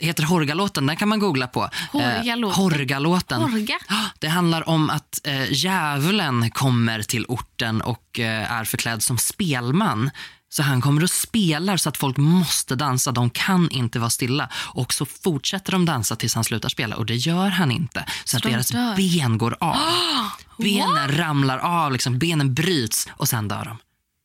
[0.00, 0.86] heter Horgalåten.
[0.86, 1.62] Den kan man googla på.
[1.62, 1.68] Eh,
[2.00, 2.62] Horgalåten?
[2.62, 3.42] Horgalåten.
[3.42, 3.78] Horga?
[4.18, 10.10] Det handlar om att eh, djävulen kommer till orten och eh, är förklädd som spelman.
[10.52, 13.12] Så han kommer och spelar så att folk måste dansa.
[13.12, 14.48] De kan inte vara stilla.
[14.54, 16.96] Och så fortsätter de dansa tills han slutar spela.
[16.96, 18.04] Och det gör han inte.
[18.24, 18.96] Så, att de deras dör?
[18.96, 19.76] ben går av.
[20.58, 23.78] benen ramlar av, liksom, benen bryts och sen dör de.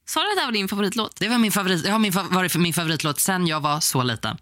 [0.07, 1.15] Sa du att det här var din favoritlåt?
[1.19, 4.37] Det var min favorit, har min, varit min favoritlåt sen jag var så liten.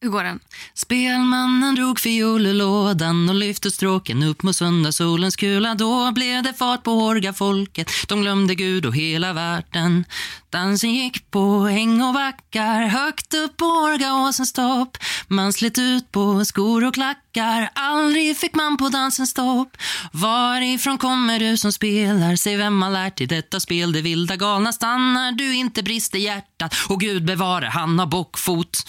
[0.00, 0.40] Hur går den?
[0.74, 5.74] Spelmannen drog fiolelådan och lyfte stråken upp mot söndagssolens kula.
[5.74, 10.04] Då blev det fart på orgafolket, De glömde Gud och hela världen.
[10.50, 14.96] Dansen gick på häng och backar högt upp på orgaåsens topp.
[15.28, 17.70] Man slet ut på skor och klackar.
[17.74, 19.76] Aldrig fick man på dansen stopp.
[20.12, 22.36] Varifrån kommer du som spelar?
[22.36, 23.92] Säg vem har lärt dig detta spel?
[23.92, 26.74] Det vilda galna stannar du inte brister hjärtat.
[26.88, 28.84] Och Gud bevare, han har bockfot.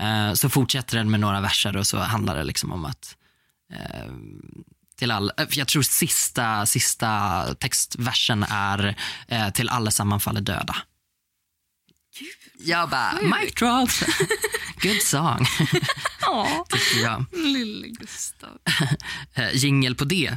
[0.00, 3.16] Eh, så fortsätter den med några verser och så handlar det liksom om att
[3.72, 4.12] eh,
[4.98, 8.96] till all, eh, jag tror sista, sista textversen är
[9.28, 10.76] eh, till alla sammanfaller döda.
[12.64, 13.90] Jag bara, mic drop.
[14.82, 15.46] Good song,
[16.20, 17.24] Ja, tycker jag.
[17.32, 18.58] lille Gustav.
[19.34, 20.36] Eh, jingel på det.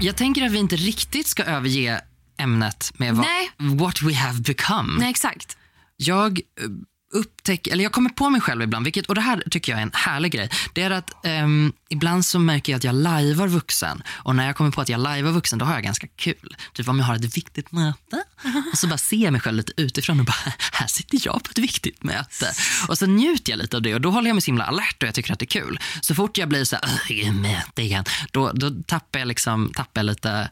[0.00, 2.00] Jag tänker att vi inte riktigt ska överge
[2.36, 3.26] ämnet med vad,
[3.58, 4.98] what we have become.
[4.98, 5.56] Nej, exakt.
[5.96, 6.66] Jag eh,
[7.12, 9.82] upptäcker, eller jag kommer på mig själv ibland, vilket, och det här tycker jag är
[9.82, 10.50] en härlig grej.
[10.72, 14.02] Det är att ehm, ibland så märker jag att jag lajvar vuxen.
[14.08, 16.56] Och när jag kommer på att jag lajvar vuxen, då har jag ganska kul.
[16.72, 18.24] Typ om jag har ett viktigt möte.
[18.72, 21.50] Och så bara ser jag mig själv lite utifrån och bara, här sitter jag på
[21.50, 22.52] ett viktigt möte.
[22.88, 25.02] Och så njuter jag lite av det och då håller jag mig så himla alert
[25.02, 25.80] och jag tycker att det är kul.
[26.00, 29.28] Så fort jag blir så här, "Ugh, det är möte igen, då, då tappar jag
[29.28, 30.48] liksom, tappar jag lite,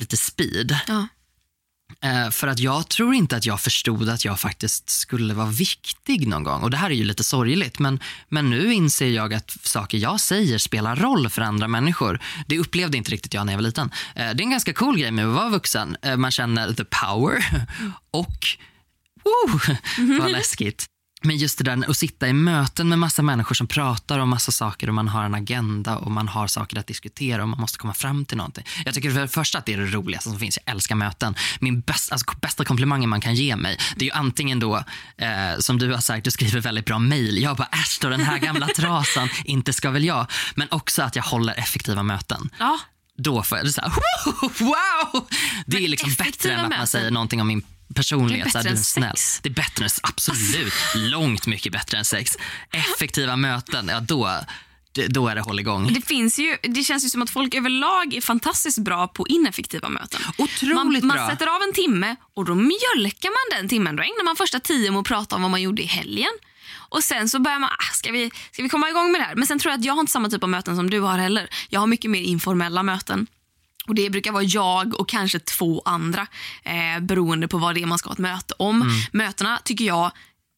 [0.00, 0.78] lite speed.
[0.86, 1.08] Ja.
[2.02, 6.28] Eh, för att jag tror inte att jag förstod att jag faktiskt skulle vara viktig
[6.28, 6.62] någon gång.
[6.62, 10.20] Och det här är ju lite sorgligt, men, men nu inser jag att saker jag
[10.20, 12.20] säger spelar roll för andra människor.
[12.46, 13.90] Det upplevde inte riktigt jag när jag var liten.
[14.14, 15.96] Eh, det är en ganska cool grej med att vara vuxen.
[16.02, 17.44] Eh, man känner the power
[18.10, 18.36] och
[19.24, 19.60] Woo,
[20.18, 20.86] vad läskigt.
[21.22, 24.52] Men just det där att sitta i möten med massa människor som pratar om massa
[24.52, 27.78] saker och man har en agenda och man har saker att diskutera och man måste
[27.78, 28.64] komma fram till någonting.
[28.84, 30.58] Jag tycker för det första att det är det roligaste som finns.
[30.64, 31.34] Jag älskar möten.
[31.60, 34.76] Min bästa, alltså, bästa komplimangen man kan ge mig det är ju antingen då,
[35.16, 37.42] eh, som du har sagt, du skriver väldigt bra mejl.
[37.42, 40.26] Jag bara äsch då den här gamla trasan, inte ska väl jag.
[40.54, 42.50] Men också att jag håller effektiva möten.
[42.58, 42.78] Ja.
[43.16, 43.92] Då får jag det så här,
[44.64, 45.28] wow!
[45.66, 46.86] Det är liksom bättre än att man möten.
[46.86, 47.62] säger någonting om min
[47.94, 48.52] personlighet.
[48.52, 49.40] Det är så här, bättre än sex.
[49.42, 50.72] Det är bättre än absolut.
[50.94, 52.38] Långt mycket bättre än sex.
[52.70, 54.30] Effektiva möten, ja då,
[55.08, 55.92] då är det håll igång.
[55.92, 59.88] Det, finns ju, det känns ju som att folk överlag är fantastiskt bra på ineffektiva
[59.88, 60.20] möten.
[60.38, 61.30] Otroligt man, man bra.
[61.30, 63.96] sätter av en timme och då mjölkar man den timmen.
[63.96, 66.30] Då ägnar man första tio med att prata om vad man gjorde i helgen.
[66.90, 69.34] Och Sen så börjar man, ah, ska, vi, ska vi komma igång med det här?
[69.34, 71.18] Men sen tror jag att jag har inte samma typ av möten som du har
[71.18, 71.48] heller.
[71.68, 73.26] Jag har mycket mer informella möten.
[73.90, 76.26] Och Det brukar vara jag och kanske två andra
[76.62, 78.90] eh, beroende på vad det är man ska ha ett möte om.
[79.12, 80.12] Mötena tycker jag,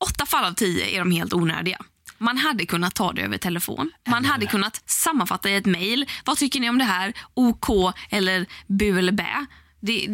[0.04, 1.78] åtta fall av tio är de helt onödiga.
[2.18, 3.90] Man hade kunnat ta det över telefon.
[4.08, 6.06] Man hade kunnat sammanfatta i ett mejl.
[6.24, 7.12] Vad tycker ni om det här?
[7.34, 9.46] OK eller bu eller bä?
[9.80, 10.08] Det,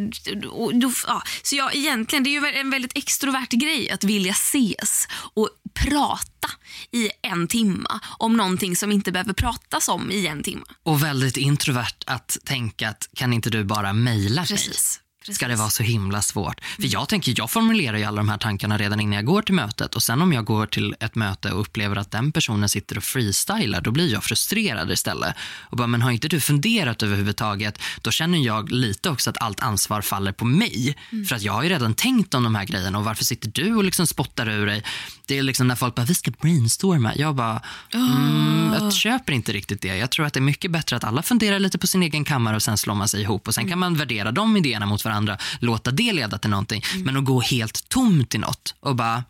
[0.49, 1.23] och då, ja.
[1.43, 6.51] Så jag, egentligen, det är ju en väldigt extrovert grej att vilja ses och prata
[6.93, 10.67] i en timma om någonting som inte behöver pratas om i en timma.
[10.83, 14.49] Och väldigt introvert att tänka att kan inte du bara mejla mig?
[14.49, 15.01] Precis.
[15.33, 16.61] Ska det vara så himla svårt?
[16.61, 19.55] För jag tänker, jag formulerar ju alla de här tankarna redan innan jag går till
[19.55, 19.95] mötet.
[19.95, 23.05] Och sen om jag går till ett möte och upplever att den personen sitter och
[23.05, 25.35] freestylar, då blir jag frustrerad istället.
[25.61, 27.79] Och bara, men har inte du funderat överhuvudtaget?
[28.03, 30.97] Då känner jag lite också att allt ansvar faller på mig.
[31.29, 33.75] För att jag har ju redan tänkt om de här grejerna och varför sitter du
[33.75, 34.85] och liksom spottar ur dig?
[35.27, 37.13] Det är liksom när folk bara, vi ska brainstorma.
[37.17, 37.63] Jag bara,
[37.95, 39.97] mm, jag köper inte riktigt det.
[39.97, 42.57] Jag tror att det är mycket bättre att alla funderar lite på sin egen kammare
[42.57, 43.49] och sen slår man sig ihop.
[43.49, 45.18] Och sen kan man värdera de idéerna mot varandra,
[45.61, 46.83] låta det leda till någonting.
[47.05, 49.25] Men att gå helt tom till något och bara,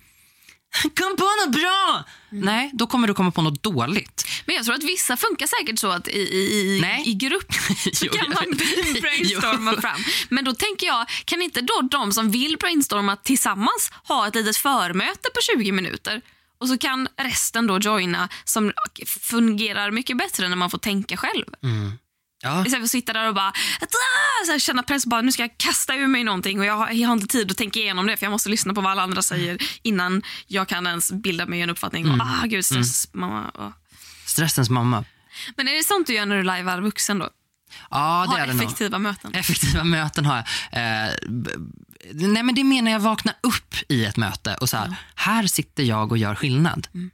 [0.82, 2.04] kom på något bra!
[2.30, 4.26] Nej, då kommer du komma på något dåligt.
[4.46, 7.02] Men jag tror att vissa funkar säkert så att i, i, Nej.
[7.08, 7.52] i grupp
[7.92, 8.58] så Jo, kan man
[9.00, 9.80] brainstorma Jo.
[9.80, 10.00] fram.
[10.28, 14.56] Men då tänker jag, kan inte då de som vill brainstorma tillsammans ha ett litet
[14.56, 16.20] förmöte på 20 minuter?
[16.60, 18.72] Och så kan resten då joina som
[19.06, 21.44] fungerar mycket bättre när man får tänka själv.
[22.42, 23.52] Ja, Istället för att sitta där och bara
[24.46, 26.90] så här, känna press bara nu ska jag kasta ur mig någonting och jag har,
[26.90, 29.02] jag har inte tid att tänka igenom det för jag måste lyssna på vad alla
[29.02, 32.10] andra säger innan jag kan ens bilda mig en uppfattning.
[32.10, 33.50] Och, ah, gud, stress, mamma.
[33.54, 33.72] ah.
[34.26, 35.04] stressens mamma.
[35.56, 37.28] Men är det sånt du gör när du lajvar vuxen då?
[37.90, 38.62] Ja, det Ha är det nog.
[38.64, 39.34] effektiva möten?
[39.34, 40.46] Effektiva möten har jag.
[41.06, 41.12] Eh,
[42.12, 45.82] nej men det menar jag vakna upp i ett möte och så här, här sitter
[45.82, 46.88] jag och gör skillnad.
[46.94, 47.10] M-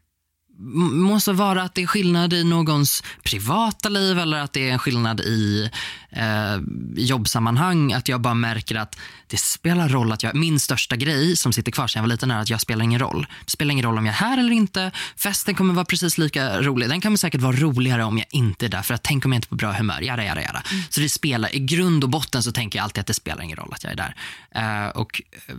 [0.59, 4.73] Må så vara att det är skillnad i någons privata liv eller att det är
[4.73, 5.71] en skillnad i
[6.11, 6.57] eh,
[6.97, 7.93] jobbsammanhang.
[7.93, 11.73] Att jag bara märker att det spelar roll att jag, min största grej som sitter
[11.73, 13.27] kvar sedan jag var liten är att jag spelar ingen roll.
[13.45, 14.91] Det spelar ingen roll om jag är här eller inte.
[15.17, 16.89] Festen kommer vara precis lika rolig.
[16.89, 18.83] Den kommer säkert vara roligare om jag inte är där.
[18.83, 20.01] För att tänk om jag inte är på bra humör.
[20.01, 20.63] Jada, jada, jada.
[20.89, 23.57] Så det spelar, i grund och botten så tänker jag alltid att det spelar ingen
[23.57, 24.17] roll att jag är där.
[24.55, 25.55] Eh, och eh,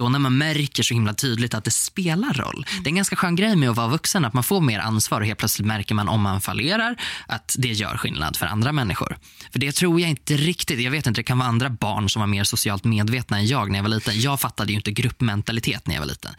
[0.00, 2.66] då när man märker så himla tydligt att det spelar roll.
[2.70, 2.82] Mm.
[2.82, 5.20] Det är en ganska skön grej med att vara vuxen, att man får mer ansvar
[5.20, 9.18] och helt plötsligt märker man om man fallerar att det gör skillnad för andra människor.
[9.52, 12.20] För det tror jag inte riktigt, jag vet inte, det kan vara andra barn som
[12.20, 14.20] var mer socialt medvetna än jag när jag var liten.
[14.20, 16.32] Jag fattade ju inte gruppmentalitet när jag var liten.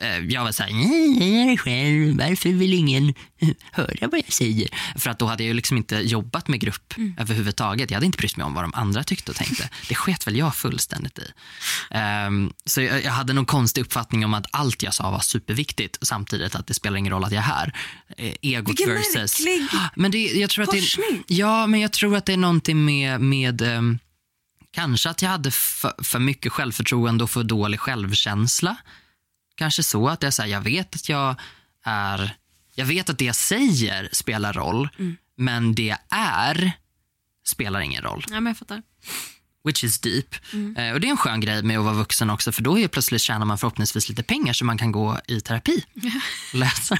[0.00, 0.80] Eh, Jag var såhär, jag
[1.28, 3.14] är det själv, varför vill ingen
[3.72, 4.68] höra vad jag säger?
[4.96, 7.90] För att då hade jag ju liksom inte jobbat med grupp överhuvudtaget.
[7.90, 9.70] Jag hade inte brytt mig om vad de andra tyckte och tänkte.
[9.88, 11.32] Det sket väl jag fullständigt i.
[11.90, 15.98] Ehm, så jag, jag hade någon konstig uppfattning om att allt jag sa var superviktigt
[16.02, 17.72] samtidigt att det spelar ingen roll att jag är här.
[18.16, 19.44] Eh, egot Vilken versus...
[19.44, 20.82] märklig Men det, jag tror att det.
[21.26, 23.98] Ja, men jag tror att det är någonting med, med ehm,
[24.72, 28.76] kanske att jag hade för, för mycket självförtroende och för dålig självkänsla.
[29.56, 31.36] Kanske så att jag, så här, jag vet att jag
[31.84, 32.36] är,
[32.74, 34.88] jag vet att det jag säger spelar roll,
[35.36, 36.72] men det jag är
[37.46, 38.24] spelar ingen roll.
[38.28, 38.82] Ja, men jag fattar.
[39.64, 40.34] Which is deep.
[40.76, 42.88] Eh, och Det är en skön grej med att vara vuxen också för då är
[42.88, 45.84] plötsligt tjänar man förhoppningsvis lite pengar så man kan gå i terapi.
[46.52, 46.98] och Läsa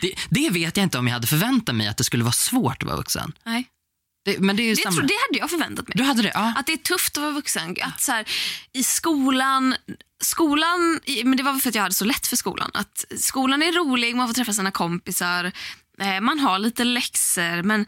[0.00, 2.82] det, det vet jag inte om jag hade förväntat mig att det skulle vara svårt
[2.82, 3.32] att vara vuxen.
[3.44, 3.64] Nej.
[4.24, 4.96] Det, men det är ju Det, samma.
[4.96, 5.94] tror, det hade jag förväntat mig.
[5.96, 6.30] Du hade det?
[6.34, 6.52] Ja.
[6.56, 7.76] Att det är tufft att vara vuxen.
[7.82, 8.24] Att så här,
[8.72, 9.74] I skolan,
[10.24, 12.70] skolan, men det var för att jag hade så lätt för skolan.
[12.74, 15.52] Att skolan är rolig, man får träffa sina kompisar,
[16.00, 17.86] eh, man har lite läxor men,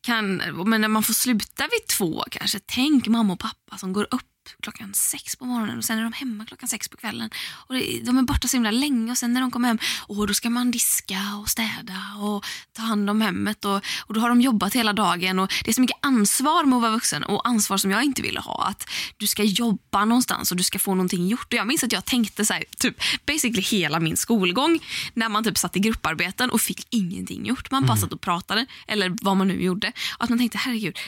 [0.00, 2.60] kan, men när man får sluta vid två kanske.
[2.66, 6.12] Tänk mamma och pappa som går upp klockan sex på morgonen och sen är de
[6.12, 7.30] hemma klockan sex på kvällen.
[7.66, 9.78] Och de är borta så himla länge och sen när de kommer hem,
[10.08, 14.20] åh, då ska man diska och städa och ta hand om hemmet och, och då
[14.20, 17.24] har de jobbat hela dagen och det är så mycket ansvar med att vara vuxen
[17.24, 18.66] och ansvar som jag inte ville ha.
[18.66, 21.52] Att du ska jobba någonstans och du ska få någonting gjort.
[21.52, 24.78] Och jag minns att jag tänkte så här, typ basically hela min skolgång
[25.14, 27.70] när man typ satt i grupparbeten och fick ingenting gjort.
[27.70, 29.92] Man bara satt och pratade eller vad man nu gjorde.
[30.18, 30.98] Och att man tänkte herregud,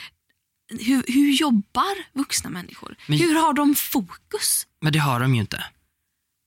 [0.69, 2.95] hur, hur jobbar vuxna människor?
[3.07, 4.67] Men- hur har de fokus?
[4.81, 5.63] Men det har de ju inte.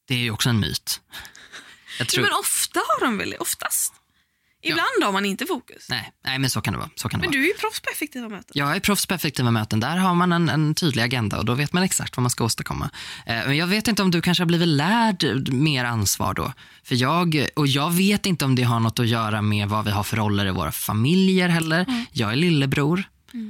[0.09, 1.01] Det är ju också en myt.
[1.99, 2.23] Jag Ja, tror...
[2.23, 3.95] men ofta har de väl oftast.
[4.63, 5.87] Ibland har man inte fokus.
[5.89, 6.91] nej, nej, men så kan det vara.
[6.97, 7.41] Så kan det Men vara.
[7.41, 8.51] du är ju proffs på effektiva möten.
[8.55, 9.81] Jag är proffs på effektiva möten.
[9.81, 12.45] Där har man en, en tydlig agenda och då vet man exakt vad man ska
[12.45, 12.91] åstadkomma.
[13.27, 16.53] Eh, men jag vet inte om du kanske har blivit lärd mer ansvar då.
[16.85, 19.91] För jag, och jag vet inte om det har något att göra med vad vi
[19.91, 22.07] har för roller i våra familjer heller.
[22.13, 23.05] Jag är lillebror,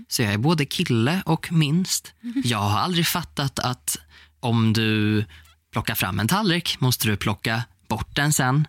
[0.08, 2.14] så jag är både kille och minst.
[2.44, 3.96] Jag har aldrig fattat att
[4.40, 5.24] om du
[5.72, 8.66] plockar fram en tallrik måste du plocka bort den sen.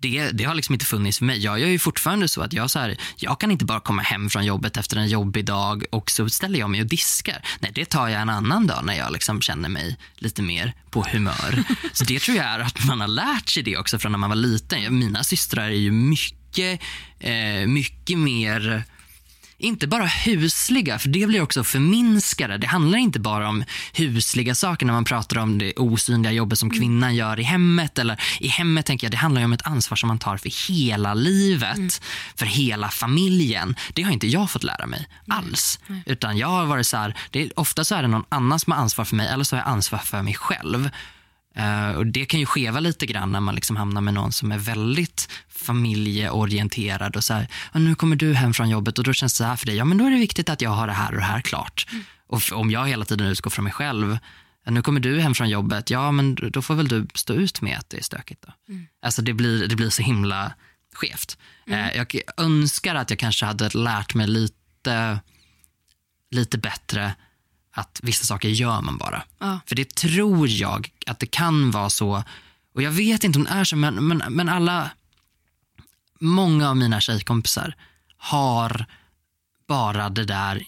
[0.00, 1.38] Det, det har liksom inte funnits för mig.
[1.38, 4.30] Jag gör ju fortfarande så att jag, så här, jag kan inte bara komma hem
[4.30, 7.44] från jobbet efter en jobbig dag och så ställer jag mig och diskar.
[7.60, 11.06] Nej, det tar jag en annan dag när jag liksom känner mig lite mer på
[11.12, 11.64] humör.
[11.92, 14.30] Så det tror jag är att man har lärt sig det också från när man
[14.30, 14.98] var liten.
[14.98, 16.80] Mina systrar är ju mycket,
[17.20, 18.84] eh, mycket mer
[19.58, 22.58] inte bara husliga, för det blir också förminskade.
[22.58, 26.70] Det handlar inte bara om husliga saker när man pratar om det osynliga jobbet som
[26.70, 27.98] kvinnan gör i hemmet.
[27.98, 30.68] Eller I hemmet tänker jag, det handlar ju om ett ansvar som man tar för
[30.68, 32.02] hela livet,
[32.36, 33.76] för hela familjen.
[33.92, 35.80] Det har inte jag fått lära mig alls.
[36.06, 38.72] Utan jag har varit så här, det är, ofta så är det någon annan som
[38.72, 40.90] har ansvar för mig eller så har jag ansvar för mig själv.
[41.58, 44.52] Eh, och Det kan ju skeva lite grann när man liksom hamnar med någon som
[44.52, 49.12] är väldigt familjeorienterad och så här, "Ja, nu kommer du hem från jobbet och då
[49.12, 50.86] känns det så här för dig, ja men då är det viktigt att jag har
[50.86, 51.86] det här och det här klart.
[52.26, 54.18] Och f- om jag hela tiden utgår från mig själv,
[54.64, 57.60] "Ja, nu kommer du hem från jobbet, ja men då får väl du stå ut
[57.60, 58.52] med att det är stökigt då.
[59.02, 60.52] Alltså det blir, det blir så himla
[60.94, 61.38] skevt.
[61.70, 65.20] Eh, Jag önskar att jag kanske hade lärt mig lite,
[66.30, 67.14] lite bättre
[67.78, 69.22] att vissa saker gör man bara.
[69.38, 69.60] Ja.
[69.66, 72.22] För det tror jag att det kan vara så.
[72.74, 74.90] Och jag vet inte om det är så, men, men, men alla,
[76.18, 77.74] många av mina tjejkompisar
[78.16, 78.86] har
[79.68, 80.66] bara det där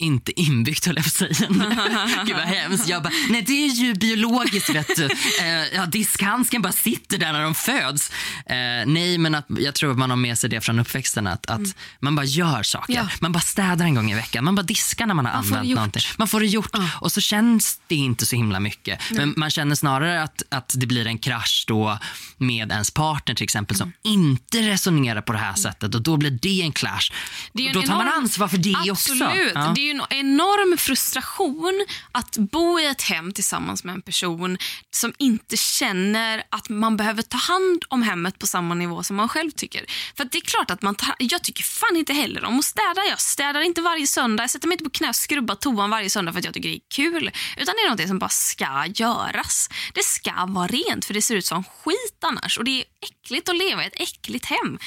[0.00, 1.48] inte inbyggt höll jag på att säga.
[2.26, 2.88] Gud vad hemskt.
[2.88, 5.04] Jag bara, nej det är ju biologiskt vet du.
[5.04, 8.10] Eh, ja, diskhandsken bara sitter där när de föds.
[8.46, 11.46] Eh, nej men att, jag tror att man har med sig det från uppväxten att,
[11.50, 11.60] att
[12.00, 12.94] man bara gör saker.
[12.94, 13.08] Ja.
[13.20, 14.44] Man bara städar en gång i veckan.
[14.44, 16.02] Man bara diskar när man har Man använt någonting.
[16.18, 19.00] Man får det gjort och så känns det inte så himla mycket.
[19.10, 21.98] Men man känner snarare att, att det blir en krasch då
[22.38, 26.30] med ens partner till exempel som inte resonerar på det här sättet och då blir
[26.30, 27.10] det en clash.
[27.52, 29.22] Det är då tar man enorm- ansvar för det Absolut.
[29.22, 29.34] också.
[29.54, 29.72] Ja.
[29.90, 34.58] Det är ju en enorm frustration att bo i ett hem tillsammans med en person
[34.90, 39.28] som inte känner att man behöver ta hand om hemmet på samma nivå som man
[39.28, 39.84] själv tycker.
[40.16, 42.64] För att det är klart att man tar, Jag tycker fan inte heller om att
[42.64, 43.04] städa.
[43.08, 44.42] Jag städar inte varje söndag.
[44.42, 46.68] Jag sätter mig inte på knä och skrubbar toan varje söndag för att jag tycker
[46.68, 47.30] det är kul.
[47.56, 49.68] Utan det är något som bara ska göras.
[49.94, 52.58] Det ska vara rent för det ser ut som skit annars.
[52.58, 54.78] Och det är äckligt att leva i ett äckligt hem.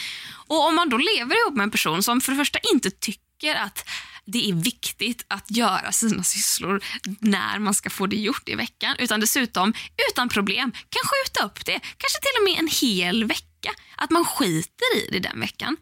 [0.48, 3.56] Och om man då lever ihop med en person som för det första inte tycker
[3.56, 3.86] att
[4.26, 6.84] det är viktigt att göra sina sysslor
[7.20, 8.96] när man ska få det gjort i veckan.
[9.00, 9.74] Utan dessutom
[10.12, 11.80] utan problem kan skjuta upp det.
[11.80, 13.72] Kanske till och med en hel vecka.
[13.96, 15.78] Att man skiter i det den veckan.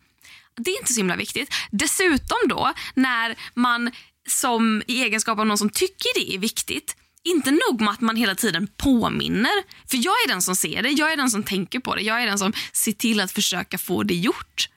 [0.58, 1.54] Det är inte så himla viktigt.
[1.72, 3.92] Dessutom då när man
[4.28, 8.16] som i egenskap av någon som tycker det är viktigt inte nog med att man
[8.16, 9.88] hela tiden påminner.
[9.90, 12.02] För jag är den som ser det, jag är den som tänker på det.
[12.02, 14.70] Jag är den som ser till att försöka få det gjort.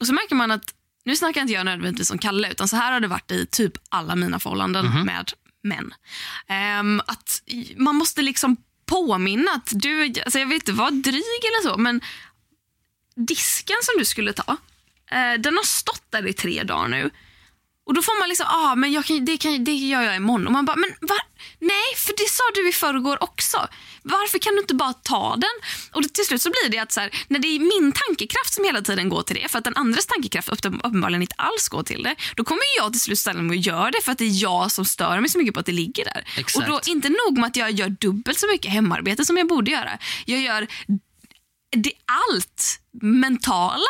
[0.00, 2.92] Och så märker man att, nu snackar inte jag nödvändigtvis om Kalle, utan så här
[2.92, 5.94] har det varit i typ alla mina förhållanden med män.
[6.48, 7.42] Ehm, att
[7.76, 12.00] man måste liksom påminna att du, alltså jag vill inte vara dryg eller så, men
[13.14, 14.56] disken som du skulle ta,
[15.10, 17.10] eh, den har stått där i tre dagar nu.
[17.86, 20.46] Och då får man liksom, ah, men jag kan, det, kan, det gör jag imorgon.
[20.46, 21.14] Och man bara, men va?
[21.58, 23.68] Nej, för det sa du i förrgår också.
[24.02, 25.50] Varför kan du inte bara ta den?
[25.92, 28.64] Och till slut så blir det att så här, när det är min tankekraft som
[28.64, 31.82] hela tiden går till det, för att den andres tankekraft upp- uppenbarligen inte alls går
[31.82, 34.24] till det, då kommer jag till slut ställa mig och göra det för att det
[34.24, 36.24] är jag som stör mig så mycket på att det ligger där.
[36.38, 36.56] Exakt.
[36.56, 39.70] Och då inte nog med att jag gör dubbelt så mycket hemarbete som jag borde
[39.70, 39.98] göra.
[40.26, 40.66] Jag gör
[41.76, 41.92] det,
[42.30, 43.84] allt mentala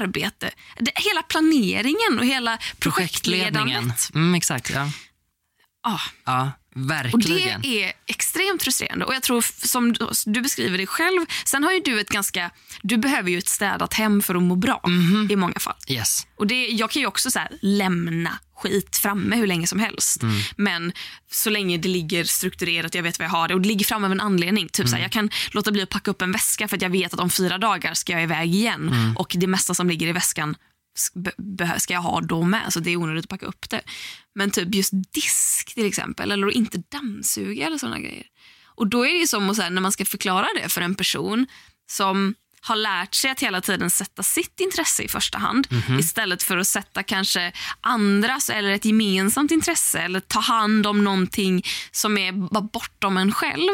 [0.00, 0.50] arbete.
[0.78, 3.54] Det, hela planeringen och hela Projektledningen.
[3.54, 4.10] projektledandet.
[4.14, 4.90] Mm, exakt, ja.
[5.82, 7.60] Ah, ja och verkligen.
[7.60, 9.04] det är extremt frustrerande.
[9.04, 9.92] Och jag tror, som
[10.26, 12.50] du- beskriver det själv, sen har ju du ett ganska,
[12.82, 15.28] du behöver ju ett städat hem för att må bra Mhm.
[15.30, 15.76] i många fall.
[15.88, 16.26] Yes.
[16.36, 20.22] Och det, jag kan ju också så lämna skit framme hur länge som helst.
[20.22, 20.34] Mm.
[20.56, 20.92] Men
[21.30, 24.06] så länge det ligger strukturerat, jag vet vad jag har det och det ligger framme
[24.06, 24.68] av en anledning.
[24.68, 26.90] Typ så här, jag kan låta bli att packa upp en väska för att jag
[26.90, 29.16] vet att om fyra dagar ska jag iväg igen Mm.
[29.16, 30.56] och det mesta som ligger i väskan
[31.78, 33.80] ska jag ha då med, så det är onödigt att packa upp det.
[34.34, 38.26] Men typ just disk till exempel, eller att inte dammsuga eller sådana grejer.
[38.64, 40.94] Och då är det ju som att, här, när man ska förklara det för en
[40.94, 41.46] person
[41.90, 45.66] som har lärt sig att hela tiden sätta sitt intresse i första hand
[45.98, 51.62] istället för att sätta kanske andras eller ett gemensamt intresse eller ta hand om någonting
[51.90, 53.72] som är bortom en själv.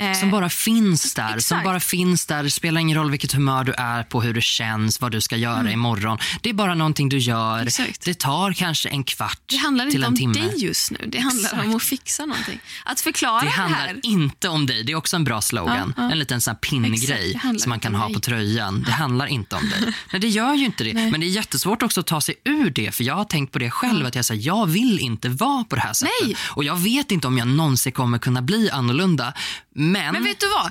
[0.00, 1.28] Eh, Som bara finns där.
[1.28, 1.64] Som Exakt.
[1.64, 2.42] bara finns där.
[2.42, 5.36] Det spelar ingen roll vilket humör du är på, hur det känns, vad du ska
[5.36, 6.18] göra imorgon.
[6.40, 7.54] Det är bara någonting du gör.
[7.54, 7.66] Mm.
[7.66, 8.04] Exakt.
[8.04, 10.46] Det tar kanske en kvart det handlar till inte en om timme.
[10.48, 11.64] dig just nu, det handlar Exakt.
[11.66, 12.60] om att fixa någonting.
[12.84, 14.00] Att förklara Det det, handlar här.
[14.02, 14.82] inte om dig.
[14.84, 15.94] Det är också en bra slogan.
[15.96, 16.12] Ja, ja.
[16.12, 18.14] En liten sån pinngrej som man kan ha dig.
[18.14, 18.82] på tröjan.
[18.82, 19.80] Det handlar inte om dig.
[20.12, 20.94] Nej, det gör ju inte det.
[20.94, 22.94] Men det är jättesvårt också att ta sig ur det.
[22.94, 24.06] För jag har tänkt på det själv.
[24.06, 26.12] Att jag, säger, jag vill inte vara på det här sättet.
[26.22, 26.36] Nej.
[26.50, 29.32] Och jag vet inte om jag någonsin kommer kunna bli annorlunda.
[29.80, 30.70] Men, Men vet du vad?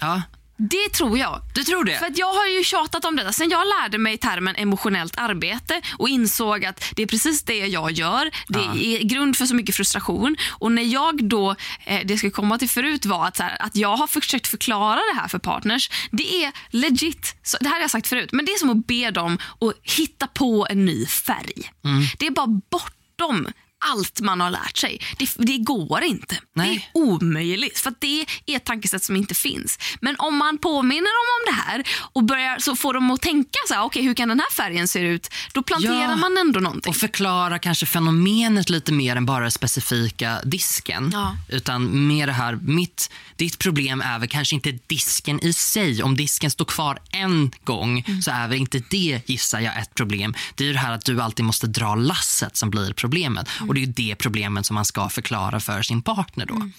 [0.00, 0.22] ja,
[0.56, 1.40] Det tror jag.
[1.54, 1.98] du tror det?
[1.98, 5.80] För att jag har ju tjatat om detta sen jag lärde mig termen emotionellt arbete
[5.98, 8.30] och insåg att det är precis det jag gör.
[8.48, 10.36] Det är grund för så mycket frustration.
[10.50, 13.76] Och när jag då, eh, det ska komma till förut var att, så här, att
[13.76, 15.90] jag har försökt förklara det här för partners.
[16.10, 18.86] Det är legit, så, det här har jag sagt förut, men det är som att
[18.86, 21.70] be dem att hitta på en ny färg.
[21.84, 22.02] Mm.
[22.18, 23.48] Det är bara bortom
[23.90, 25.00] allt man har lärt sig.
[25.18, 26.38] Det, det går inte.
[26.54, 26.90] Nej.
[26.94, 27.78] Det är omöjligt.
[27.78, 29.78] För det är ett tankesätt som inte finns.
[30.00, 33.58] Men om man påminner dem om det här och börjar, så får dem att tänka
[33.68, 35.28] så här, okay, hur kan den här färgen se ut?
[35.52, 36.16] Då planterar Ja.
[36.16, 36.90] man ändå någonting.
[36.90, 41.10] Och förklara kanske fenomenet lite mer än bara specifika disken.
[41.12, 41.36] Ja.
[41.48, 46.02] Utan mer det här, mitt, ditt problem är väl kanske inte disken i sig.
[46.02, 48.22] Om disken står kvar en gång Mm.
[48.22, 50.34] så är väl inte det, gissar jag, ett problem.
[50.54, 53.48] Det är det här att du alltid måste dra lasset som blir problemet.
[53.60, 53.68] Mm.
[53.72, 56.70] Och det är ju det problemet som man ska förklara för sin partner då.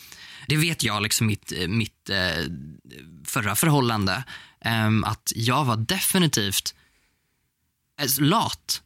[0.48, 2.46] Det vet jag, liksom mitt, mitt eh,
[3.26, 4.24] förra förhållande,
[4.62, 6.76] ehm, att jag var definitivt
[8.02, 8.82] eh, lat.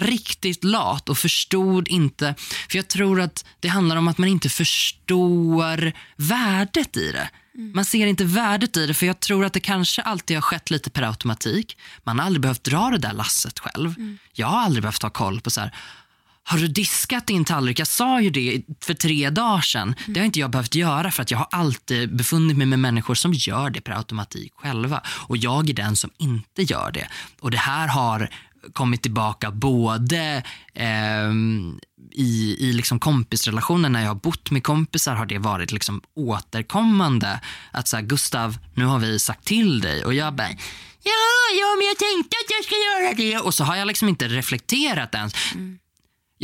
[0.00, 2.34] Riktigt lat och förstod inte.
[2.70, 7.30] För jag tror att det handlar om att man inte förstår värdet i det.
[7.74, 10.70] Man ser inte värdet i det för jag tror att det kanske alltid har skett
[10.70, 11.78] lite per automatik.
[12.02, 13.94] Man har aldrig behövt dra det där lasset själv.
[14.32, 15.74] Jag har aldrig behövt ha koll på så här.
[16.46, 17.78] Har du diskat din tallrik?
[17.78, 19.94] Jag sa ju det för tre dagar sedan.
[20.06, 23.14] Det har inte jag behövt göra för att jag har alltid befunnit mig med människor
[23.14, 25.02] som gör det per automatik själva.
[25.06, 27.08] Och jag är den som inte gör det.
[27.40, 28.30] Och det här har
[28.72, 30.42] kommit tillbaka både
[30.74, 31.78] ehm,
[32.12, 37.40] i, i liksom kompisrelationer, när jag har bott med kompisar har det varit liksom återkommande.
[37.70, 40.48] Att så här, Gustav, nu har vi sagt till dig och jag bara
[41.06, 43.46] Ja, ja, men jag tänkte att jag ska göra det.
[43.46, 45.34] Och så har jag liksom inte reflekterat ens.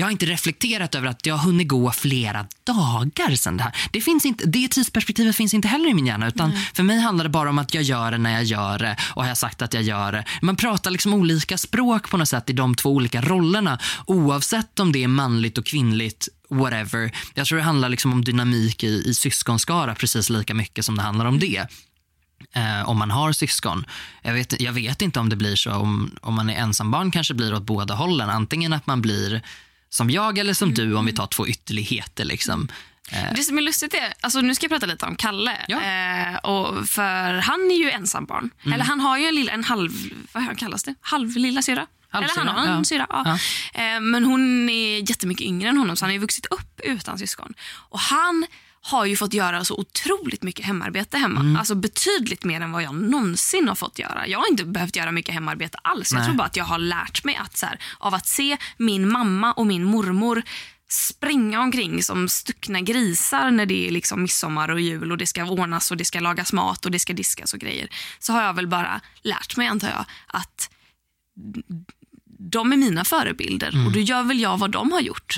[0.01, 3.76] Jag har inte reflekterat över att det har hunnit gå flera dagar sedan det här.
[3.92, 6.28] Det, finns inte, det tidsperspektivet finns inte heller i min hjärna.
[6.28, 8.96] Utan För mig handlar det bara om att jag gör det när jag gör det
[9.14, 10.24] och har jag sagt att jag gör det.
[10.42, 13.78] Man pratar liksom olika språk på något sätt i de två olika rollerna.
[14.07, 17.12] Oavsett om det är manligt och kvinnligt, whatever.
[17.34, 21.03] Jag tror det handlar liksom om dynamik i, i syskonskara precis lika mycket som det
[21.03, 21.66] handlar om det
[22.55, 23.84] eh, om man har syskon.
[24.22, 27.34] Jag vet, jag vet inte om det blir så om, om man är ensambarn kanske
[27.34, 28.30] blir åt båda hållen.
[28.30, 29.42] Antingen att man blir
[29.91, 32.24] som jag eller som du om vi tar två ytterligheter.
[32.24, 32.68] Liksom.
[33.12, 35.57] Eh, Det som är lustigt är, alltså nu ska jag prata lite om Kalle.
[35.68, 35.80] Ja.
[35.80, 38.51] Eh, och för han är ju ensambarn.
[38.62, 38.72] Mm.
[38.72, 39.91] Eller han har ju en, lilla, en halv,
[40.32, 40.95] vad kallas det?
[41.01, 41.86] Halv lilla syra.
[42.12, 42.84] Eller han har en ja.
[42.84, 43.07] syra.
[43.11, 43.38] Ja.
[43.74, 47.18] Eh, men hon är jättemycket yngre än honom så han har ju vuxit upp utan
[47.18, 47.55] syskon.
[47.72, 48.47] Och han
[48.83, 51.41] har ju fått göra så otroligt mycket hemarbete hemma.
[51.41, 51.57] Mm.
[51.57, 54.26] Alltså betydligt mer än vad jag någonsin har fått göra.
[54.26, 56.12] Jag har inte behövt göra mycket hemarbete alls.
[56.12, 56.26] Jag Nej.
[56.26, 59.53] tror bara att jag har lärt mig att så här, av att se min mamma
[59.53, 60.43] och min mormor
[60.89, 65.45] springa omkring som stuckna grisar när det är liksom midsommar och jul och det ska
[65.45, 67.89] ordnas och det ska lagas mat och det ska diskas och grejer.
[68.18, 70.70] Så har jag väl bara lärt mig antar jag att
[72.51, 73.87] de är mina förebilder Mm.
[73.87, 75.37] och då gör väl jag vad de har gjort.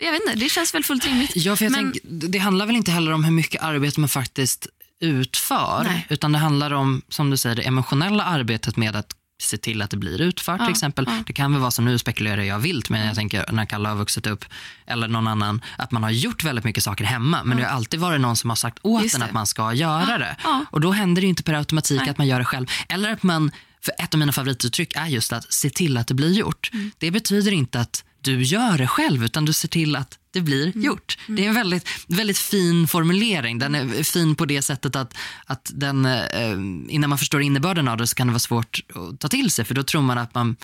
[0.00, 1.32] Jag vet inte, det känns väl fullt rimligt.
[1.36, 4.08] Ja, för jag Men- tänker, det handlar väl inte heller om hur mycket arbete man
[4.08, 4.66] faktiskt
[5.00, 5.84] utför.
[5.84, 6.06] Nej.
[6.10, 9.90] Utan det handlar om, som du säger, det emotionella arbetet med att se till att
[9.90, 11.04] det blir utfört till Ja, exempel.
[11.08, 11.22] ja.
[11.26, 13.96] Det kan väl vara som nu spekulerar jag vilt, men jag tänker när Kalle har
[13.96, 14.44] vuxit upp
[14.86, 17.44] eller någon annan, att man har gjort väldigt mycket saker hemma.
[17.44, 19.26] Men det har alltid varit någon som har sagt åt Just en det.
[19.26, 20.36] att man ska göra det.
[20.44, 20.64] ja.
[20.70, 22.10] Och då händer det inte per automatik Nej.
[22.10, 22.66] att man gör det själv.
[22.88, 23.50] Eller att man,
[23.84, 26.70] för ett av mina favorituttryck är just att se till att det blir gjort.
[26.72, 26.90] Mm.
[26.98, 30.66] Det betyder inte att du gör det själv, utan du ser till att det blir
[30.66, 30.82] Mm.
[30.82, 31.18] gjort.
[31.28, 33.58] Det är en väldigt, väldigt fin formulering.
[33.58, 35.14] Den är fin på det sättet att,
[35.46, 36.52] att den, eh,
[36.88, 39.64] innan man förstår innebörden av det så kan det vara svårt att ta till sig.
[39.64, 40.56] För då tror man att man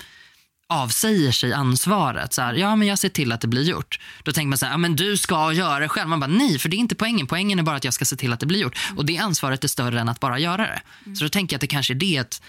[0.69, 2.33] avsäger sig ansvaret.
[2.33, 3.99] Så här, ja, men jag ser till att det blir gjort.
[4.23, 6.09] Då tänker man så här, ja, men du ska göra det själv.
[6.09, 7.27] Man bara, nej, för det är inte poängen.
[7.27, 8.77] Poängen är bara att jag ska se till att det blir gjort.
[8.95, 10.81] Och det ansvaret är större än att bara göra det.
[11.15, 12.41] Så då tänker jag att det kanske är det att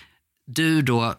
[0.47, 1.15] du då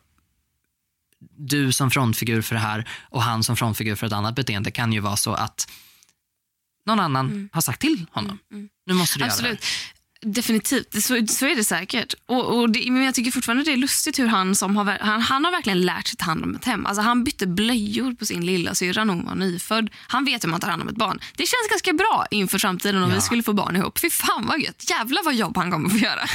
[1.37, 4.93] du som frontfigur för det här och han som frontfigur för ett annat beteende kan
[4.93, 5.71] ju vara så att
[6.85, 8.39] någon annan har sagt till honom.
[8.85, 9.65] Nu måste du göra Absolut.
[10.21, 12.13] Definitivt, så, så är det säkert.
[12.25, 15.21] Och, och det, men jag tycker fortfarande det är lustigt hur han som har, han,
[15.21, 16.85] han har verkligen lärt sig ta hand om ett hem.
[16.85, 19.89] Alltså han bytte blöjor på sin lilla syrra när hon var nyfödd.
[20.07, 21.19] Han vet hur man tar hand om ett barn.
[21.35, 23.15] Det känns ganska bra inför framtiden om Ja.
[23.15, 23.99] vi skulle få barn ihop.
[23.99, 24.89] Fy fan vad gött.
[24.89, 26.27] Jävlar vad jobb han kommer få göra.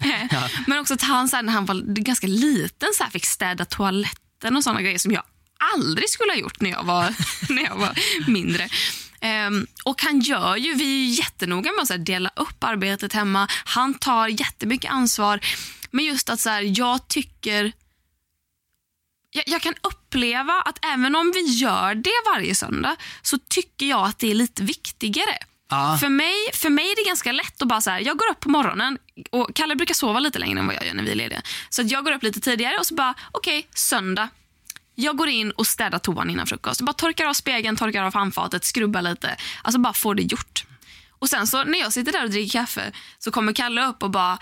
[0.66, 3.64] Men också att han så här, när han var ganska liten så här, fick städa
[3.64, 5.22] toaletten och såna grejer som jag
[5.74, 7.14] aldrig skulle ha gjort när jag var,
[7.48, 8.68] när jag var mindre.
[9.46, 12.64] Um, och han gör ju, vi är ju jättenoga med att så här, dela upp
[12.64, 13.48] arbetet hemma.
[13.64, 15.40] Han tar jättemycket ansvar.
[15.90, 17.72] Men just att så här, jag tycker
[19.30, 24.06] jag, jag kan uppleva att även om vi gör det varje söndag så tycker jag
[24.06, 25.38] att det är lite viktigare.
[25.74, 25.96] Ah.
[25.98, 28.40] För, mig, för mig är det ganska lätt att bara så här, jag går upp
[28.40, 28.98] på morgonen
[29.30, 31.42] och Kalle brukar sova lite längre än vad jag gör när vi är lediga.
[31.70, 34.28] Så att jag går upp lite tidigare och så bara, okej, söndag.
[34.94, 36.80] Jag går in och städar toan innan frukost.
[36.80, 39.36] Bara torkar av spegeln, torkar av handfatet, skrubbar lite.
[39.62, 40.64] Alltså bara får det gjort.
[41.10, 44.10] Och sen så när jag sitter där och dricker kaffe så kommer Kalle upp och
[44.10, 44.38] bara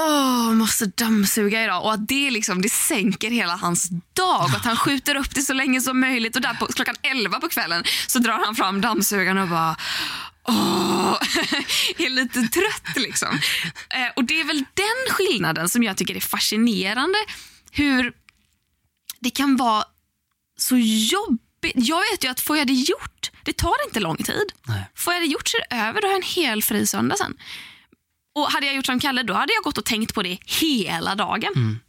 [0.00, 1.84] Åh, måste dammsuga idag.
[1.84, 4.44] Och att det, liksom, det sänker hela hans dag.
[4.44, 6.36] Och att han skjuter upp det så länge som möjligt.
[6.36, 9.76] Och där på, klockan 11 på kvällen så drar han fram dammsugaren och bara
[10.48, 11.12] Åh,
[11.98, 13.40] är lite trött liksom.
[13.90, 17.18] Eh, och det är väl den skillnaden som jag tycker är fascinerande.
[17.72, 18.12] Hur
[19.20, 19.84] det kan vara
[20.56, 21.72] så jobbigt.
[21.74, 24.52] Jag vet ju att får jag det gjort, det tar inte lång tid.
[24.66, 24.90] Nej.
[24.94, 27.16] Får jag det gjort så är det över, då har jag en hel fri söndag
[27.16, 27.36] sen.
[28.34, 31.14] Och hade jag gjort som Kalle, då hade jag gått och tänkt på det hela
[31.14, 31.80] dagen.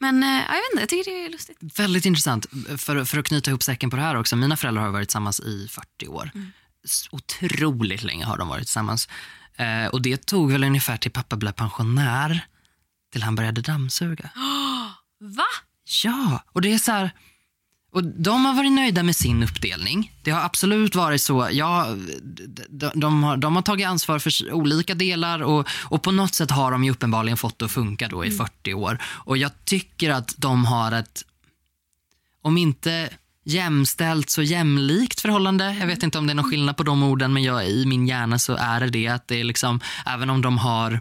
[0.00, 1.58] Men eh, jag vet inte, jag tycker det är lustigt.
[1.78, 2.46] Väldigt intressant.
[2.78, 4.36] För, för att knyta ihop säcken på det här också.
[4.36, 6.30] Mina föräldrar har varit tillsammans i 40 år.
[6.84, 9.08] S- Otroligt länge har de varit tillsammans.
[9.56, 12.46] Eh, och det tog väl ungefär till pappa blev pensionär
[13.12, 14.30] till han började dammsuga.
[15.20, 15.44] Va?
[16.04, 17.10] Ja, och det är så här...
[17.94, 20.12] Och de har varit nöjda med sin uppdelning.
[20.22, 21.48] Det har absolut varit så.
[21.52, 21.96] Ja,
[22.68, 26.50] de, de, har, de har tagit ansvar för olika delar och, och på något sätt
[26.50, 29.02] har de ju uppenbarligen fått det att funka då i 40 år.
[29.04, 31.22] Och jag tycker att de har ett,
[32.42, 33.10] om inte
[33.44, 35.76] jämställt så jämlikt förhållande.
[35.80, 38.06] Jag vet inte om det är någon skillnad på de orden men jag, i min
[38.06, 39.08] hjärna så är det det.
[39.08, 41.00] Att det är liksom, även om de har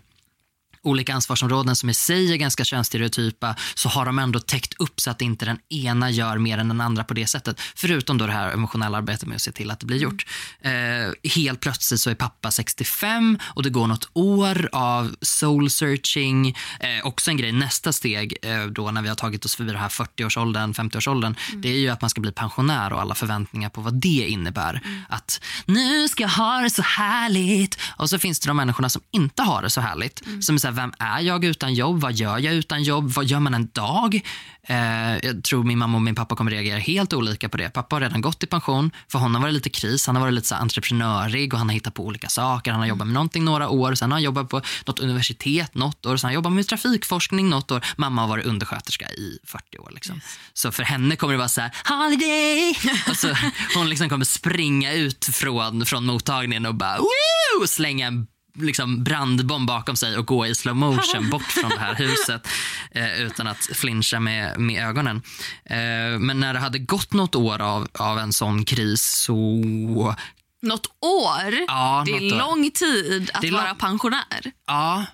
[0.84, 5.12] olika ansvarsområden som i sig är ganska könsstereotypa så har de ändå täckt upp så
[5.12, 7.62] att inte den ena gör mer än den andra på det sättet.
[7.76, 10.26] Förutom då det här emotionella arbetet med att se till att det blir gjort.
[10.62, 16.48] Eh, helt plötsligt så är pappa 65 och det går något år av soul searching.
[16.80, 19.78] Eh, också en grej, nästa steg eh, då när vi har tagit oss förbi det
[19.78, 23.82] här 40-årsåldern, 50-årsåldern, det är ju att man ska bli pensionär och alla förväntningar på
[23.82, 24.82] vad det innebär.
[25.10, 27.80] Att nu ska jag ha det så härligt.
[27.98, 30.22] Och så finns det de människorna som inte har det så härligt.
[30.42, 32.02] Som är så här, vem är jag utan jobb?
[32.02, 33.12] Vad gör jag utan jobb?
[33.12, 34.22] Vad gör man en dag?
[34.64, 37.70] Eh, jag tror min mamma och min pappa kommer reagera helt olika på det.
[37.70, 38.92] Pappa har redan gått i pension.
[39.12, 40.08] För honom var det lite kris.
[40.08, 42.72] Han har varit lite så entreprenörig och han har hittat på olika saker.
[42.72, 43.96] Han har jobbat med någonting några år.
[43.96, 46.18] Sen har han jobbat på något universitet något år.
[46.18, 47.86] Sen har han jobbat med trafikforskning något år.
[47.96, 49.92] Mamma har varit undersköterska i 40 år.
[49.94, 50.22] Liksom.
[50.54, 52.76] Så för henne kommer det vara så här, holiday!
[53.10, 53.28] och så,
[53.76, 57.68] hon liksom kommer springa ut från, från mottagningen och bara Woo!
[57.68, 61.95] slänga en liksom brandbomb bakom sig och gå i slow motion bort från det här
[61.95, 62.47] huset
[62.91, 65.22] eh, utan att flincha med, med ögonen.
[65.66, 70.16] Eh, men när det hade gått något år av, av en sån kris så...
[70.62, 71.54] Något år?
[71.68, 74.52] Ja, det är lång tid att vara pensionär.
[74.68, 75.06] Ja,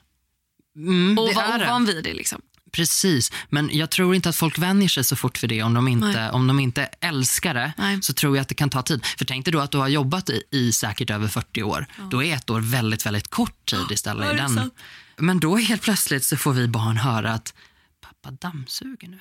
[0.75, 2.13] mm, Och vara ovan vid det.
[2.13, 2.41] Liksom.
[2.78, 5.63] Precis, men jag tror inte att folk vänjer sig så fort för det.
[5.63, 8.01] Om de inte, om de inte älskar det Nej.
[8.01, 9.05] så tror jag att det kan ta tid.
[9.05, 11.86] För tänk dig då att du har jobbat i, i säkert över 40 år.
[12.11, 14.25] Då är ett år väldigt, väldigt kort tid istället.
[14.28, 14.71] Ja, den.
[15.17, 17.53] Men då helt plötsligt så får vi barn höra att
[18.01, 19.19] pappa dammsuger nu.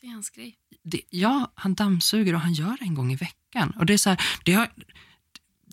[0.00, 0.54] Det är hans grej.
[0.84, 3.70] Det, ja, han dammsuger och han gör det en gång i veckan.
[3.78, 4.70] Och det, är så här, det, har,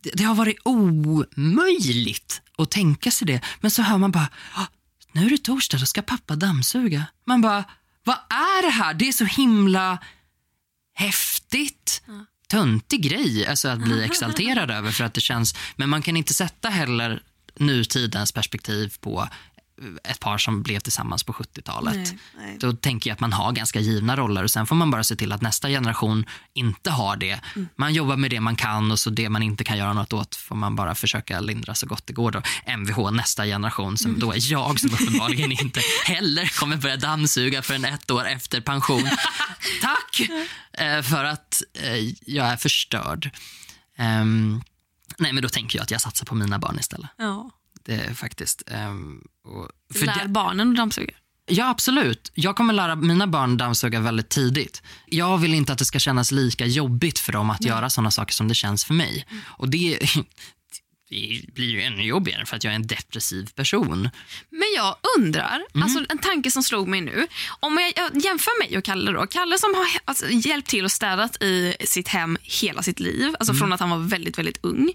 [0.04, 3.42] det, det har varit omöjligt att tänka sig det.
[3.62, 4.66] Men så hör man bara, "Ah,
[5.16, 7.06] nu är det torsdag, då ska pappa dammsuga.
[7.26, 7.64] Man bara,
[8.04, 8.94] vad är det här?
[8.94, 9.98] Det är så himla
[10.94, 12.02] häftigt.
[12.48, 16.34] Töntig grej alltså att bli exalterad över för att det känns, men man kan inte
[16.34, 17.24] sätta heller
[17.56, 19.30] nutidens perspektiv på
[20.04, 21.96] ett par som blev tillsammans på 70-talet.
[21.96, 22.58] Nej, nej.
[22.60, 25.16] Då tänker jag att man har ganska givna roller och sen får man bara se
[25.16, 27.40] till att nästa generation inte har det.
[27.56, 27.68] Mm.
[27.76, 30.36] Man jobbar med det man kan och så det man inte kan göra något åt
[30.36, 32.32] får man bara försöka lindra så gott det går.
[32.32, 32.42] Då.
[32.78, 37.86] Mvh, nästa generation, som då är jag som uppenbarligen inte heller kommer börja dammsuga förrän
[37.86, 39.04] ett år efter pension.
[39.82, 40.30] Tack!
[40.74, 43.32] Eh, för att eh, jag är förstörd.
[43.98, 44.62] Ehm,
[45.18, 47.10] nej, men då tänker jag att jag satsar på mina barn istället.
[47.18, 47.52] Ja.
[47.86, 48.64] Det är faktiskt...
[48.66, 48.74] Du
[49.94, 51.14] för lär det- barnen att dammsuga.
[51.48, 52.32] Ja, absolut.
[52.36, 54.82] Jag kommer lära mina barn dammsuga väldigt tidigt.
[55.06, 58.34] Jag vill inte att det ska kännas lika jobbigt för dem att göra såna saker
[58.34, 59.26] som det känns för mig.
[59.44, 60.00] Och det,
[61.10, 64.10] det blir ju ännu jobbigare för att jag är en depressiv person.
[64.50, 65.84] Men jag undrar, Mm.
[65.84, 67.28] alltså en tanke som slog mig nu.
[67.60, 69.28] Om jag, jag jämför mig och Kalle då.
[69.28, 73.36] Kalle som har alltså, hjälpt till och städat i sitt hem hela sitt liv.
[73.40, 73.60] Alltså Mm.
[73.60, 74.92] från att han var väldigt, väldigt ung.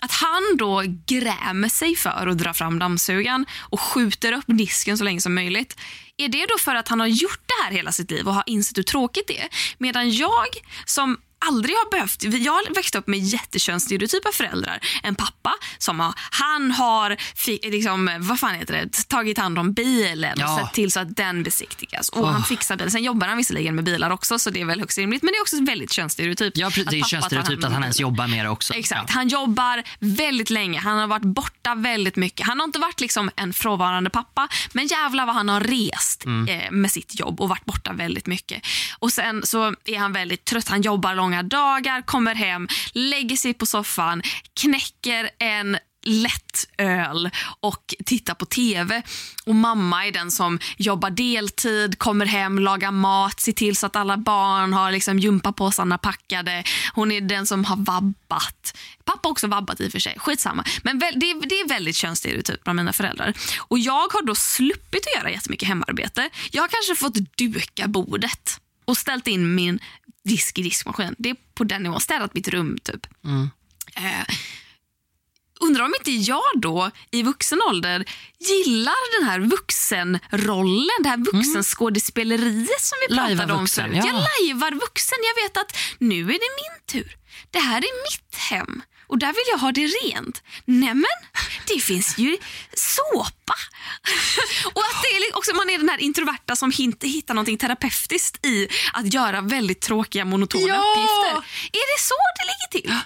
[0.00, 5.04] Att han då grämer sig för att dra fram dammsugaren och skjuter upp disken så
[5.04, 5.80] länge som möjligt.
[6.16, 8.44] Är det då för att han har gjort det här hela sitt liv och har
[8.46, 9.48] insett hur tråkigt det är?
[9.78, 10.46] Medan jag
[10.84, 11.16] som
[11.48, 12.22] aldrig har behövt...
[12.22, 14.78] Jag har växt upp med jättekönsstereotypa föräldrar.
[15.02, 17.16] En pappa som har, han har
[17.70, 20.58] liksom, vad fan heter det, tagit hand om bilen och Ja.
[20.64, 22.08] sett till så att den besiktigas.
[22.08, 22.44] Och han Åh.
[22.46, 22.90] fixar bilen.
[22.90, 25.22] Sen jobbar han visserligen med bilar också så det är väl högst rimligt.
[25.22, 26.56] Men det är också väldigt könsstereotypt.
[26.56, 28.74] Ja, det är könsstereotypt att han ens jobbar med det också.
[28.74, 29.04] Exakt.
[29.08, 29.14] Ja.
[29.14, 30.80] Han jobbar väldigt länge.
[30.80, 32.46] Han har varit borta väldigt mycket.
[32.46, 36.70] Han har inte varit liksom en frånvarande pappa, men jävlar vad han har rest eh,
[36.70, 38.62] med sitt jobb och varit borta väldigt mycket.
[38.98, 40.68] Och Sen så är han väldigt trött.
[40.68, 44.22] Han jobbar Många dagar, kommer hem, lägger sig på soffan,
[44.60, 49.02] knäcker en lätt öl och tittar på tv.
[49.46, 53.96] Och Mamma är den som jobbar deltid, kommer hem, lagar mat, ser till så att
[53.96, 56.64] alla barn har liksom gympapåsarna packade.
[56.94, 58.76] Hon är den som har vabbat.
[59.04, 60.14] Pappa har också vabbat i och för sig.
[60.18, 60.64] Skitsamma.
[60.82, 63.34] Men det, är- det är väldigt könsstereotypt bland mina föräldrar.
[63.58, 66.30] Och Jag har då sluppit att göra jättemycket hemarbete.
[66.50, 69.78] Jag har kanske fått duka bordet och ställt in min
[70.30, 71.14] disk i diskmaskin.
[71.18, 72.00] Det är på den nivån.
[72.00, 73.06] Städat mitt rum typ.
[73.96, 74.26] Eh,
[75.60, 78.04] undrar om inte jag då i vuxen ålder
[78.38, 84.04] gillar den här vuxenrollen, det här vuxenskådespeleriet som vi Lajva pratade om vuxen, förut.
[84.04, 84.06] ja.
[84.06, 85.18] Jag lajvar vuxen.
[85.28, 87.16] Jag vet att nu är det min tur.
[87.50, 90.42] Det här är mitt hem och där vill jag ha det rent.
[90.64, 91.18] Nämen,
[91.66, 92.36] det finns ju
[92.74, 93.54] såpa.
[94.74, 98.46] och att det är också, man är den här introverta som inte hittar någonting terapeutiskt
[98.46, 100.74] i att göra väldigt tråkiga monotona Ja!
[100.74, 101.50] uppgifter.
[101.72, 103.04] Är det så det ligger till?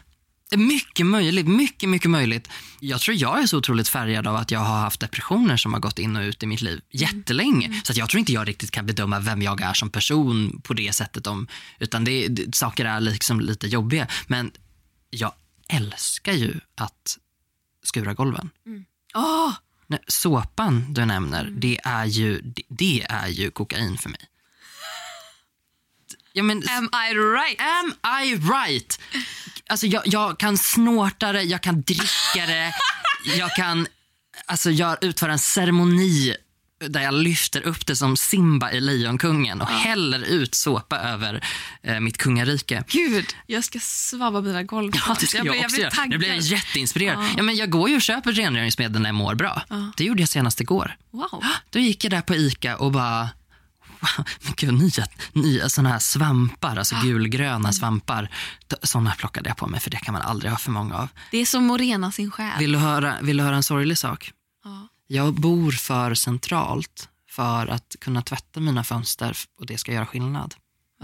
[0.59, 2.48] Mycket möjligt, mycket, mycket möjligt.
[2.80, 5.80] Jag tror jag är så otroligt färgad av att jag har haft depressioner som har
[5.80, 7.80] gått in och ut i mitt liv jättelänge.
[7.84, 10.74] Så att jag tror inte jag riktigt kan bedöma vem jag är som person på
[10.74, 11.26] det sättet.
[11.26, 11.48] Om,
[11.78, 14.07] utan det, det, saker är liksom lite jobbiga.
[14.26, 14.52] Men
[15.11, 15.32] jag
[15.68, 17.18] älskar ju att
[17.82, 18.50] skura golven.
[19.14, 19.52] Åh,
[19.86, 24.20] Nej, Såpan du nämner, det, är ju, det, det är ju kokain för mig.
[26.32, 27.60] Ja, men, am I right?
[27.60, 27.94] Am
[28.24, 29.00] I right?
[29.66, 32.74] Alltså jag, jag kan snorta det, jag kan dricka det,
[33.38, 33.86] jag kan
[34.46, 36.36] alltså jag utföra en ceremoni
[36.88, 41.44] där jag lyfter upp det som Simba i Lejonkungen och häller ut såpa över
[41.82, 42.84] eh, mitt kungarike.
[42.88, 44.92] Gud, jag ska svabba mina golv.
[45.08, 45.90] Ja, det ska jag, blir- också blir göra.
[45.90, 46.12] taggad.
[46.12, 47.24] Jag blir jätteinspirerad.
[47.36, 49.62] Ja, men jag går ju och köper rengöringsmedel när jag mår bra.
[49.96, 50.96] Det gjorde jag senast igår.
[51.10, 51.42] Wow.
[51.70, 53.28] Då gick jag där på Ica och bara...
[54.00, 58.30] Wow, men gud, nya, nya såna här svampar, alltså gulgröna svampar.
[58.82, 61.08] Såna plockade jag på mig, för det kan man aldrig ha för många av.
[61.30, 62.58] Det är som att rena sin själ.
[62.58, 64.32] Vill du höra, vill du höra en sorglig sak?
[64.64, 64.88] Ja.
[65.07, 70.55] Jag bor för centralt för att kunna tvätta mina fönster och det ska göra skillnad.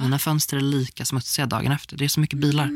[0.01, 1.97] Mina fönster är lika smutsiga dagen efter.
[1.97, 2.71] Det är så mycket bilar.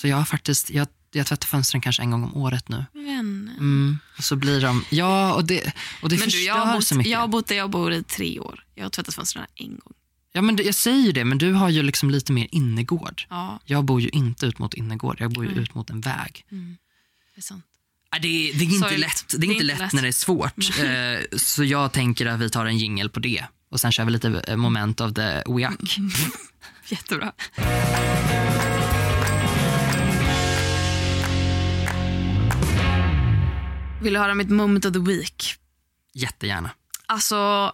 [0.00, 2.84] Så jag har faktiskt, jag, jag tvättar fönstren kanske en gång om året nu.
[2.94, 3.98] Mm.
[4.18, 6.94] Och så blir de, ja och det, och det Men du, jag, förstör har så
[6.94, 7.12] bott, mycket.
[7.12, 8.64] jag har bott där jag bor i tre år.
[8.74, 9.92] Jag har tvättat fönstren en gång.
[10.32, 13.26] Ja men jag säger ju det, men du har ju liksom lite mer innergård.
[13.30, 16.44] Ja, Jag bor ju inte ut mot innergård, jag bor ju ut mot en väg.
[17.34, 17.64] det är sant.
[18.20, 19.00] Det, är- det är inte Sorgligt.
[19.00, 20.54] lätt, det är inte lätt när det är svårt.
[20.82, 23.44] Eh, så jag tänker att vi tar en jingel på det.
[23.70, 25.96] Och sen kör vi lite eh, moment of the weak.
[26.88, 27.32] Jättebra.
[34.02, 35.54] Vill du höra mitt moment of the week?
[36.14, 36.70] Jättegärna.
[37.06, 37.72] Alltså,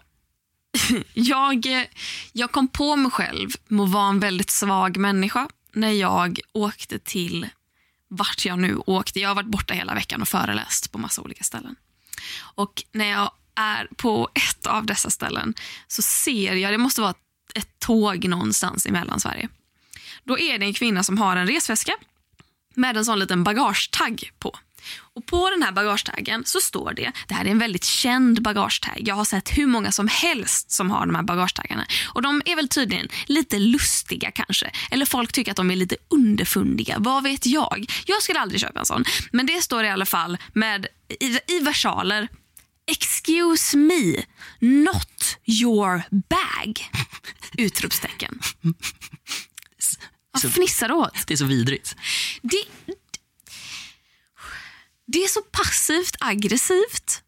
[1.15, 1.67] jag,
[2.33, 6.99] jag kom på mig själv med att vara en väldigt svag människa när jag åkte
[6.99, 7.49] till
[8.09, 9.21] vart jag nu åkte.
[9.21, 11.77] Jag har varit borta hela veckan och föreläst på massa olika ställen.
[12.41, 15.55] Och när jag är på ett av dessa ställen
[15.87, 17.15] så ser jag, det måste vara
[17.55, 19.49] ett tåg någonstans i Mellansverige.
[20.25, 21.93] Då är det en kvinna som har en resväska
[22.75, 24.59] med en sån liten bagagetagg på.
[25.19, 29.03] Och på den här bagagetaggen så står det, det här är en väldigt känd bagagetagg.
[29.09, 31.87] Jag har sett hur många som helst som har de här bagagetaggarna.
[32.15, 34.71] Och de är väl tydligen lite lustiga kanske.
[34.91, 36.97] Eller folk tycker att de är lite underfundiga.
[36.99, 37.87] Vad vet jag?
[38.07, 39.05] Jag skulle aldrig köpa en sån.
[39.33, 40.87] Men det står i alla fall med
[41.21, 42.29] i, i versaler.
[42.87, 44.23] Excuse me,
[44.61, 46.91] not your bag!
[47.59, 48.41] Utropstecken.
[50.33, 51.27] Vad fnissar du åt?
[51.27, 51.97] Det är så vidrigt.
[52.43, 52.65] Det,
[55.13, 57.23] det är så passivt aggressivt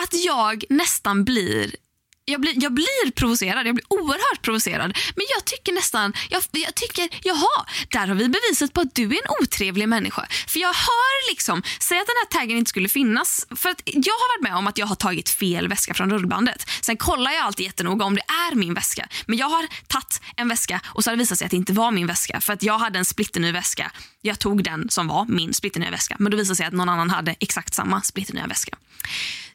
[0.00, 1.76] att jag nästan blir
[2.24, 4.98] jag blir, jag blir provocerad, jag blir oerhört provocerad.
[5.16, 9.02] Men jag tycker nästan, jag, jag tycker, jaha, där har vi beviset på att du
[9.02, 10.26] är en otrevlig människa.
[10.46, 13.46] För jag hör liksom, säg att den här taggen inte skulle finnas.
[13.50, 16.70] För att jag har varit med om att jag har tagit fel väska från rullbandet.
[16.80, 19.08] Sen kollar jag alltid jättenoga om det är min väska.
[19.26, 21.72] Men jag har tagit en väska och så har det visat sig att det inte
[21.72, 22.40] var min väska.
[22.40, 23.90] För att jag hade en splitterny väska.
[24.20, 26.16] Jag tog den som var min splitternya väska.
[26.18, 28.76] Men då visade det sig att någon annan hade exakt samma splitternya väska.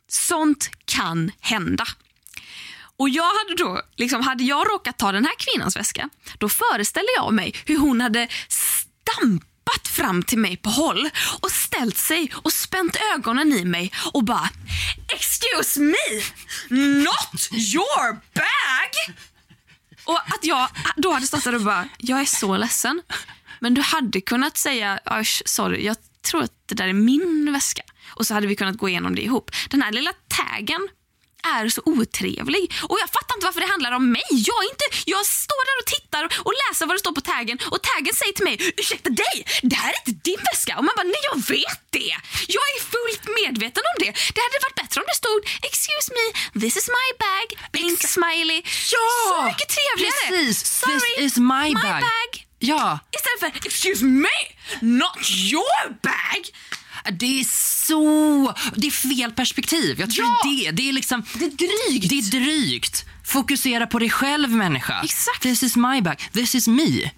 [0.07, 1.85] Sånt kan hända.
[2.99, 7.09] Och jag hade då, liksom, hade jag råkat ta den här kvinnans väska, då föreställer
[7.15, 12.53] jag mig hur hon hade stampat fram till mig på håll och ställt sig och
[12.53, 14.49] spänt ögonen i mig och bara
[15.15, 15.95] Excuse me,
[16.77, 19.15] not your bag!
[20.03, 23.01] Och att jag då hade stått där och bara, jag är så ledsen.
[23.59, 24.99] Men du hade kunnat säga,
[25.45, 27.83] sorry, jag tror att det där är min väska.
[28.09, 29.51] Och så hade vi kunnat gå igenom det ihop.
[29.69, 30.87] Den här lilla taggen
[31.43, 32.63] är så otrevlig.
[32.89, 34.27] Och jag fattar inte varför det handlar om mig.
[34.51, 37.81] Jag, inte, jag står där och tittar och läser vad det står på taggen och
[37.91, 39.35] taggen säger till mig, ursäkta dig,
[39.71, 40.73] det här är inte din väska.
[40.77, 42.13] Och man bara, nej jag vet det.
[42.57, 44.11] Jag är fullt medveten om det.
[44.35, 46.25] Det hade varit bättre om det stod, excuse me,
[46.63, 48.59] this is my bag, blink smiley.
[48.95, 49.05] Ja!
[49.29, 50.27] Så mycket trevligare.
[50.29, 52.01] Precis, Sorry, this is my bag.
[52.09, 52.31] bag.
[52.61, 54.37] Ja, Istället för excuse me,
[54.81, 55.17] not
[55.51, 56.41] your bag.
[57.11, 57.43] Det är
[57.85, 58.53] så...
[58.75, 59.99] Det är fel perspektiv.
[59.99, 60.49] Jag tror Ja!
[60.49, 60.71] det.
[60.71, 61.23] Det är liksom...
[61.33, 62.09] Det är drygt.
[62.09, 63.05] Det är drygt.
[63.25, 65.01] Fokusera på dig själv, människa.
[65.03, 65.41] Exakt.
[65.41, 66.15] This is my bag.
[66.33, 67.11] This is me.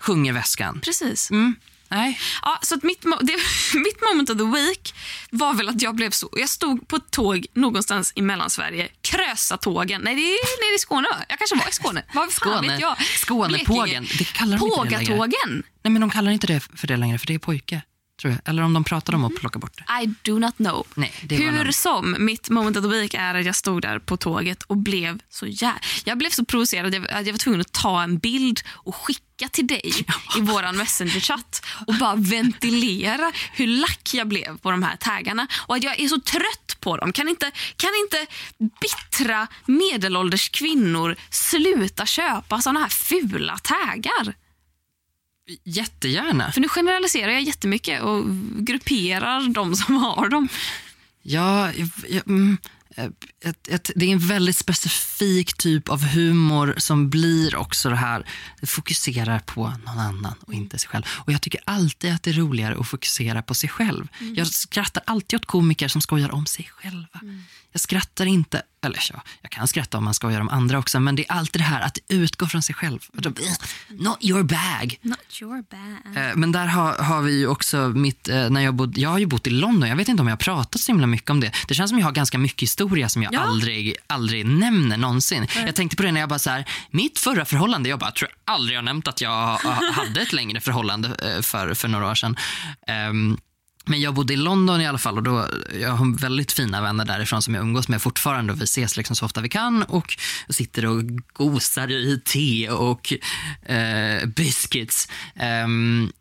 [0.00, 0.80] Sjunger väskan.
[0.80, 1.30] Precis.
[1.30, 1.56] Mm.
[1.90, 2.20] Nej.
[2.42, 3.36] Ja, så att mitt, det,
[3.74, 4.94] mitt moment of the week
[5.30, 6.28] var väl att jag blev så...
[6.32, 8.88] Jag stod på ett tåg någonstans i Mellansverige.
[9.02, 10.00] Krösatågen.
[10.04, 11.08] Nej, det är nere i Skåne.
[11.28, 12.04] Jag kanske var i Skåne.
[12.14, 12.68] Vad Skåne.
[12.68, 12.96] vet jag?
[12.98, 14.06] Skånepågen.
[14.18, 15.06] Det kallar de inte det längre.
[15.06, 15.62] Pågatågen.
[15.82, 17.82] Nej, men de kallar inte det för det längre, för det är pojke.
[18.20, 18.40] Tror jag.
[18.44, 20.02] Eller om de pratar om att plocka bort det.
[20.02, 20.86] I do not know.
[20.94, 24.16] Nej, Hur någon- som, mitt moment of the week är att jag stod där på
[24.16, 25.72] tåget och blev så jä...
[26.04, 29.66] Jag blev så provocerad att jag var tvungen att ta en bild och skicka till
[29.66, 29.92] dig
[30.38, 35.76] i vår messengerchatt och bara ventilera hur lack jag blev på de här taggarna och
[35.76, 37.12] att jag är så trött på dem.
[37.12, 38.26] Kan inte, kan inte
[38.80, 44.34] bittra medelålders kvinnor sluta köpa såna här fula taggar?
[45.64, 46.52] Jättegärna.
[46.52, 48.24] För nu generaliserar jag jättemycket och
[48.58, 50.48] grupperar de som har dem.
[51.22, 52.58] Ja, jag, jag, mm,
[52.96, 53.04] eh,
[53.44, 58.26] ett, ett, det är en väldigt specifik typ av humor som blir också det här,
[58.60, 61.04] det fokuserar på någon annan och inte sig själv.
[61.08, 64.08] Och jag tycker alltid att det är roligare att fokusera på sig själv.
[64.34, 67.20] Jag skrattar alltid åt komiker som skojar om sig själva.
[67.72, 71.16] Jag skrattar inte, eller ja, jag kan skratta om man skojar om andra också, men
[71.16, 72.98] det är alltid det här att utgå från sig själv.
[73.90, 74.98] Not your bag.
[75.02, 76.16] Not your bag.
[76.30, 79.18] Eh, Men där har, har vi ju också mitt, eh, när jag, bod, jag har
[79.18, 81.40] ju bott i London, jag vet inte om jag har pratat så himla mycket om
[81.40, 81.52] det.
[81.68, 83.40] Det känns som jag har ganska mycket historia som jag Ja.
[83.40, 85.46] aldrig, aldrig nämner någonsin.
[85.66, 88.30] Jag tänkte på det när jag bara så här, mitt förra förhållande, jag bara tror
[88.46, 92.10] jag aldrig har nämnt att jag ha- hade ett längre förhållande eh, för, för några
[92.10, 92.36] år sedan.
[92.86, 93.38] Ehm,
[93.88, 95.46] men jag bodde i London i alla fall och då,
[95.80, 99.16] jag har väldigt fina vänner därifrån som jag umgås med fortfarande och vi ses liksom
[99.16, 100.16] så ofta vi kan och
[100.48, 103.12] sitter och gosar i te och
[103.62, 105.08] eh, biscuits.
[105.64, 106.12] Um,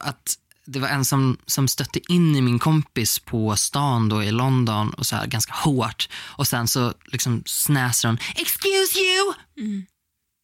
[0.00, 4.30] att det var en som, som stötte in i min kompis på stan då i
[4.30, 9.86] London och så här ganska hårt och sen så liksom snäser hon “excuse you” mm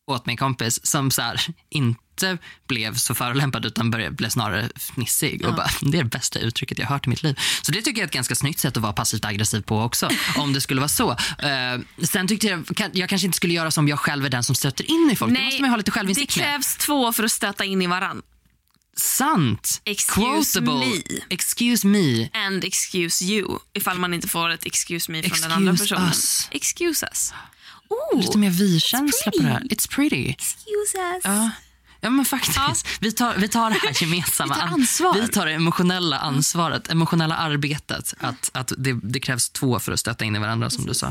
[0.09, 1.41] åt min kompis som så här,
[1.71, 2.39] inte
[2.69, 5.47] blev så förolämpad utan började, blev snarare fnissig.
[5.47, 7.39] Och bara, det är det bästa uttrycket jag hört i mitt liv.
[7.63, 10.09] Så det tycker jag är ett ganska snyggt sätt att vara passivt aggressiv på också.
[10.37, 11.11] om det skulle vara så.
[11.39, 14.55] Eh, sen tyckte jag, jag kanske inte skulle göra som jag själv är den som
[14.55, 15.35] stöter in i folk.
[15.35, 16.47] det måste man ha lite det självinsikt med.
[16.47, 18.23] krävs två för att stöta in i varann.
[18.97, 19.81] Sant!
[19.85, 20.87] Excuse Quotable.
[20.87, 21.03] me.
[21.31, 22.29] Excuse me.
[22.33, 26.09] And excuse you, ifall man inte får ett excuse me från Excuse den andra personen.
[26.09, 26.49] us.
[26.51, 27.33] Excuse us.
[27.89, 29.61] Oh, Lite mer vi-känsla på det här.
[29.61, 30.29] It's pretty.
[30.29, 31.21] excuse us.
[31.25, 31.51] Ja.
[32.01, 32.87] Ja men faktiskt.
[33.01, 34.55] Vi, tar, vi tar det här gemensamma.
[34.55, 35.15] Vi tar ansvar.
[35.21, 38.15] Vi tar det emotionella ansvaret, emotionella arbetet.
[38.21, 41.07] Att, att det, det krävs två för att stötta in i varandra som du sa.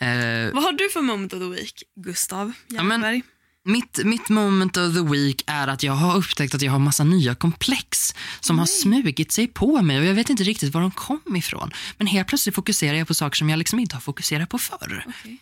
[0.00, 3.22] Eh, Vad har du för moment of the week, Gustav men- Jernberg?
[3.64, 7.04] mitt, mitt moment of the week är att jag har upptäckt att jag har massa
[7.04, 10.90] nya komplex som har smugit sig på mig och jag vet inte riktigt var de
[10.90, 11.70] kom ifrån.
[11.98, 15.04] Men helt plötsligt fokuserar jag på saker som jag liksom inte har fokuserat på förr.
[15.08, 15.38] Okej.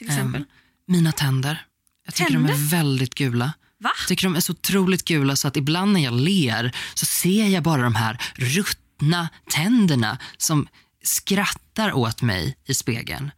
[0.00, 0.40] Till exempel.
[0.40, 0.48] Ehm,
[0.86, 1.66] mina tänder.
[2.04, 2.54] Jag tycker de Tänder?
[2.54, 3.52] är väldigt gula.
[3.78, 3.90] Va?
[3.98, 7.48] Jag tycker de är så otroligt gula så att ibland när jag ler så ser
[7.48, 10.68] jag bara de här ruttna tänderna som
[11.02, 13.30] skrattar åt mig i spegeln.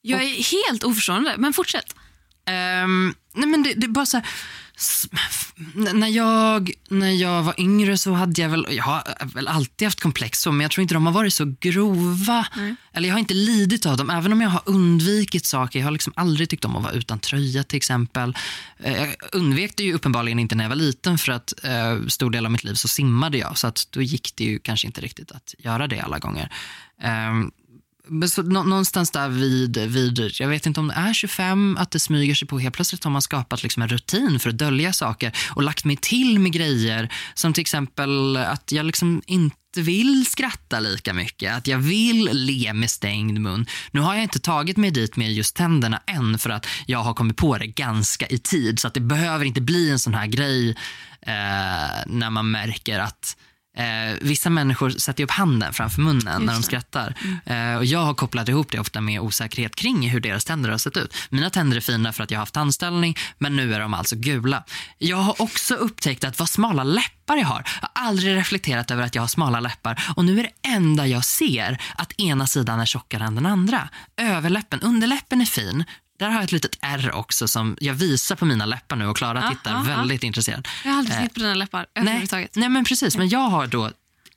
[0.00, 1.94] Jag är helt oförstående, men fortsätt.
[2.46, 4.26] Ehm, nej men det, det är bara så här,
[5.74, 9.02] när, jag, när jag var yngre så hade jag väl, jag har
[9.34, 12.46] väl alltid haft komplex så, men jag tror inte de har varit så grova.
[12.92, 15.78] Eller jag har inte lidit av dem, även om jag har undvikit saker.
[15.78, 18.36] Jag har liksom aldrig tyckt om att vara utan tröja till exempel.
[18.78, 22.30] Eh, Jag undvek det ju uppenbarligen inte när jag var liten för att eh, stor
[22.30, 23.58] del av mitt liv så simmade jag.
[23.58, 26.52] Så att då gick det ju kanske inte riktigt att göra det alla gånger.
[27.02, 27.50] Men
[28.28, 32.34] så, någonstans där vid, vid, jag vet inte om det är 25, att det smyger
[32.34, 32.58] sig på.
[32.58, 35.96] Helt plötsligt har man skapat liksom en rutin för att dölja saker och lagt mig
[35.96, 41.56] till med grejer som till exempel att jag liksom inte vill skratta lika mycket.
[41.56, 43.66] Att jag vill le med stängd mun.
[43.90, 47.14] Nu har jag inte tagit mig dit med just tänderna än för att jag har
[47.14, 48.78] kommit på det ganska i tid.
[48.78, 50.70] Så att det behöver inte bli en sån här grej
[51.20, 53.36] eh, när man märker att
[53.78, 57.14] Eh, vissa människor sätter upp handen framför munnen när de skrattar.
[57.44, 60.78] Eh, och jag har kopplat ihop det ofta med osäkerhet kring hur deras tänder har
[60.78, 61.14] sett ut.
[61.30, 64.16] Mina tänder är fina för att jag har haft tandställning, men nu är de alltså
[64.16, 64.64] gula.
[64.98, 67.64] Jag har också upptäckt att vad smala läppar jag har.
[67.80, 70.02] Jag har aldrig reflekterat över att jag har smala läppar.
[70.16, 73.88] Och nu är det enda jag ser att ena sidan är tjockare än den andra.
[74.16, 75.84] Överläppen, underläppen är fin.
[76.18, 79.16] Där har jag ett litet R också som jag visar på mina läppar nu och
[79.16, 79.96] Klara Ja, tittar ja, ja.
[79.96, 80.68] väldigt intresserad.
[80.84, 82.56] Jag har aldrig Eh, sett på dina läppar Nej, överhuvudtaget.
[82.56, 83.90] nej men precis, men jag har då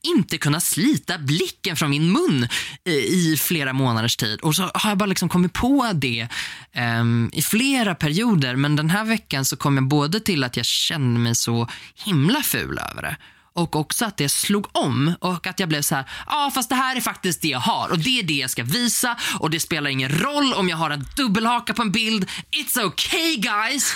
[0.04, 2.48] inte kunnat slita blicken från min mun
[2.86, 4.40] eh, i flera månaders tid.
[4.40, 6.28] Och så har jag bara liksom kommit på det
[6.74, 8.56] ehm, i flera perioder.
[8.56, 11.68] Men den här veckan så kom jag både till att jag kände mig så
[12.06, 13.18] himla ful över det.
[13.54, 16.70] Och också att det slog om och att jag blev så här, ja ah, fast
[16.70, 19.50] det här är faktiskt det jag har och det är det jag ska visa och
[19.50, 22.30] det spelar ingen roll om jag har en dubbelhaka på en bild.
[22.52, 23.94] It's okay guys!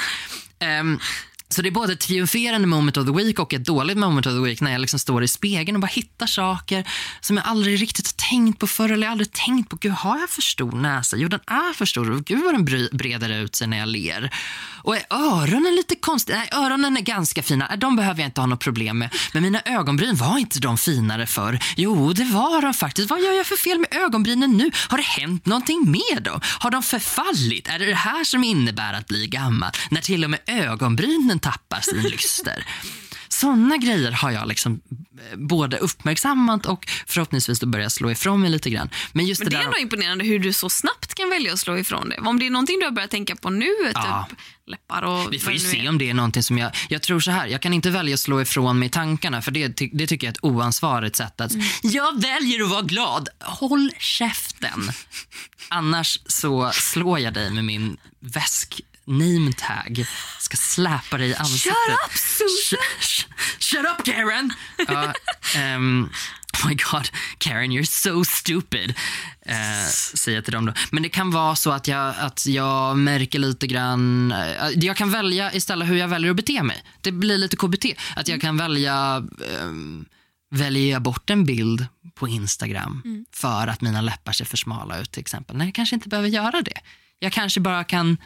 [0.82, 1.00] Um,
[1.56, 4.34] så det är både ett triumferande moment of the week och ett dåligt moment of
[4.34, 6.88] the week när jag liksom står i spegeln och bara hittar saker
[7.22, 8.90] som jag aldrig riktigt har tänkt på förr.
[8.90, 11.18] Eller jag har aldrig tänkt på, gud har jag för stor näsa?
[11.18, 14.34] Jo den är för stor och gud vad den breder ut sig när jag ler.
[14.84, 16.38] Och är öronen lite konstiga?
[16.38, 19.14] Nej öronen är ganska fina, de behöver jag inte ha något problem med.
[19.34, 21.60] Men mina ögonbryn, var inte de finare förr?
[21.76, 23.10] Jo det var de faktiskt.
[23.10, 24.72] Vad gör jag för fel med ögonbrynen nu?
[24.88, 26.42] Har det hänt någonting med dem?
[26.60, 27.68] Har de förfallit?
[27.68, 29.72] Är det det här som innebär att bli gammal?
[29.90, 32.66] När till och med ögonbrynen tappar sin lyster.
[33.30, 34.82] Såna grejer har jag liksom
[35.32, 38.90] eh, både uppmärksammat och förhoppningsvis då börjat slå ifrån mig lite grann.
[39.14, 41.60] Men just Men det det är ändå imponerande hur du så snabbt kan välja att
[41.60, 42.18] slå ifrån det.
[42.18, 44.28] Om det är någonting du har börjat tänka på nu, Ja.
[44.30, 46.72] typ läppar och Vi får ju se om det är någonting som jag...
[46.90, 49.68] Jag tror så här, jag kan inte välja att slå ifrån mig tankarna för det,
[49.68, 51.52] det tycker jag är ett oansvarigt sätt att...
[51.52, 51.66] Mm.
[51.84, 53.30] Jag väljer att vara glad.
[53.40, 54.92] Håll käften.
[55.70, 60.06] Annars så slår jag dig med min väsk name tag.
[60.40, 61.74] Ska släpa dig i ansiktet.
[61.74, 62.80] Shut up, Susan!
[63.02, 64.54] Sh- sh- Shut up Karen!
[64.88, 65.14] Ja,
[65.56, 66.10] ehm,
[66.64, 68.90] oh my god, Karen you're so stupid.
[69.50, 70.74] Uh, säger jag till dem då.
[70.92, 75.12] Men det kan vara så att jag, att jag märker lite grann, eh, jag kan
[75.12, 76.84] välja istället hur jag väljer att bete mig.
[77.02, 77.86] Det blir lite KBT.
[78.16, 79.24] Att jag kan välja,
[79.62, 80.06] um,
[80.52, 85.22] väljer bort en bild på Instagram för att mina läppar ser för smala ut till
[85.22, 85.58] exempel.
[85.58, 86.80] Nej, jag kanske inte behöver göra det.
[87.20, 88.18] Jag kanske bara kan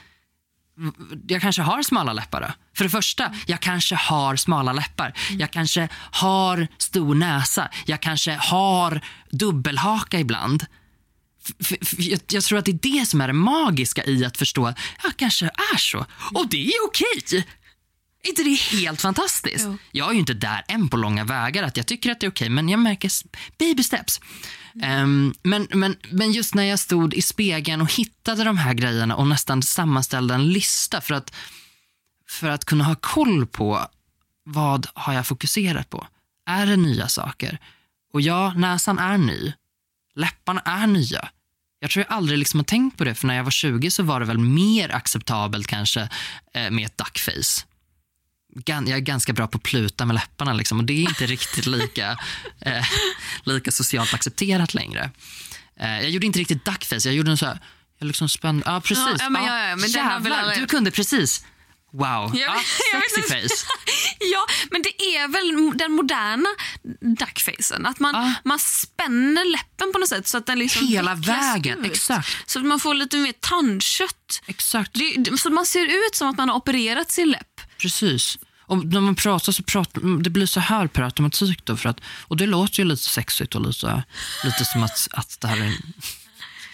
[1.28, 2.54] jag kanske har smala läppar.
[2.78, 5.14] För det första, jag kanske har smala läppar.
[5.32, 7.70] Jag kanske har stor näsa.
[7.86, 9.02] Jag kanske har
[9.32, 10.66] dubbelhaka ibland.
[11.98, 14.80] Jag, jag tror att det är det som är det magiska i att förstå att
[15.04, 16.06] jag kanske är så.
[16.34, 17.46] Och det är okej.
[18.24, 19.66] Är inte det helt fantastiskt?
[19.68, 19.78] Jo.
[19.92, 22.32] Jag är ju inte där än på långa vägar att jag tycker att det är
[22.32, 23.12] okej, men jag märker
[23.58, 24.22] baby steps.
[24.76, 29.16] Um, men, men, men just när jag stod i spegeln och hittade de här grejerna
[29.16, 31.36] och nästan sammanställde en lista för att,
[32.30, 33.88] för att kunna ha koll på
[34.44, 36.08] vad har jag fokuserat på.
[36.46, 37.58] Är det nya saker?
[38.14, 39.54] Och ja, näsan är ny.
[40.16, 41.30] Läpparna är nya.
[41.80, 44.04] Jag tror jag aldrig liksom har tänkt på det, för när jag var 20 så
[44.04, 46.10] var det väl mer acceptabelt kanske
[46.54, 47.66] eh, med ett duckface.
[48.66, 51.66] Jag är ganska bra på att pluta med läpparna liksom, och det är inte riktigt
[51.66, 52.12] lika,
[52.62, 52.84] eh,
[53.44, 55.12] lika socialt accepterat längre.
[55.80, 57.60] Eh, jag gjorde inte riktigt duckface, jag gjorde en så här,
[58.00, 59.16] jag liksom spände, ja precis.
[59.20, 61.46] Ja, men ja, ja, men Jävlar, du kunde precis.
[61.92, 62.36] Wow.
[62.38, 62.54] Jag
[63.02, 63.66] vet sexy face.
[64.34, 66.50] Ja, men det är väl den moderna
[67.20, 67.86] duckfacen.
[67.86, 68.34] Att man, Ja.
[68.46, 71.92] man spänner läppen på något sätt så att den liksom Hela vägen, ut.
[71.92, 72.50] exakt.
[72.50, 74.42] Så att man får lite mer tandkött.
[74.48, 74.92] Exakt.
[74.94, 77.62] Det- så man ser ut som att man har opererat sin läpp.
[77.82, 78.38] Precis.
[78.70, 81.66] Och när man pratar så pratar det blir så här per automatik.
[81.66, 84.04] Då för att, och det låter ju lite sexigt och lite,
[84.44, 85.94] lite som att, att det här är en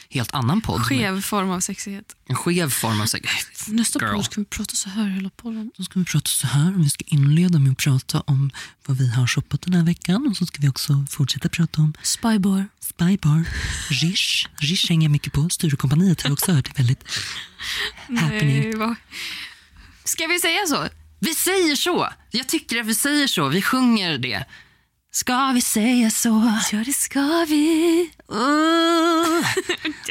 [0.10, 0.82] helt annan podd.
[0.82, 2.16] Skev form av sexighet.
[2.28, 3.30] En skev form av sex.
[3.68, 4.16] Nästa Girl.
[4.16, 5.72] podd ska vi prata så här hela podden.
[5.78, 6.72] Då ska vi prata så här.
[6.72, 8.52] Vi ska inleda med att prata om
[8.86, 10.28] vad vi har shoppat den här veckan.
[10.28, 12.68] Och så ska vi också fortsätta prata om Spybar.
[12.80, 13.46] Spybar,
[13.90, 14.48] Rish.
[14.58, 15.50] Rish hänger mycket på.
[15.50, 16.66] Sturecompagniet har också hört.
[16.66, 17.04] Det väldigt
[18.08, 18.62] happening.
[18.62, 18.96] Nej, vad...
[20.04, 20.88] Ska vi säga så?
[21.20, 22.10] Vi säger så.
[22.32, 23.48] Jag tycker att vi säger så.
[23.48, 24.46] Vi sjunger det.
[25.12, 26.60] Ska vi säga så?
[26.72, 28.12] Ja, det ska vi.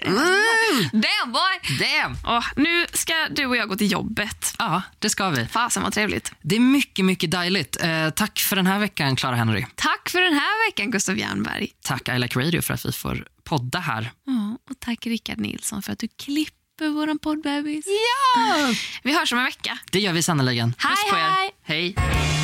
[0.07, 1.79] Uh, Damn boy!
[1.79, 2.17] damn!
[2.27, 4.55] Åh, nu ska du och jag gå till jobbet.
[4.59, 5.47] Ja, det ska vi.
[5.47, 6.33] Fasen vad trevligt.
[6.43, 7.83] Det är mycket, mycket dejligt.
[7.83, 9.67] Eh, tack för den här veckan, Clara Henry.
[9.75, 11.69] Tack för den här veckan, Gustav Jernberg.
[11.83, 14.11] Tack I Like Radio för att vi får podda här.
[14.27, 17.87] Ja, och tack Rickard Nilsson för att du klipper våran poddbebis.
[17.87, 18.75] Ja!
[19.03, 19.79] Vi hörs om en vecka.
[19.93, 20.73] Det gör vi sannerligen.
[20.73, 21.21] Puss Hej, på er.
[21.23, 21.55] hej.
[21.63, 22.44] Hej.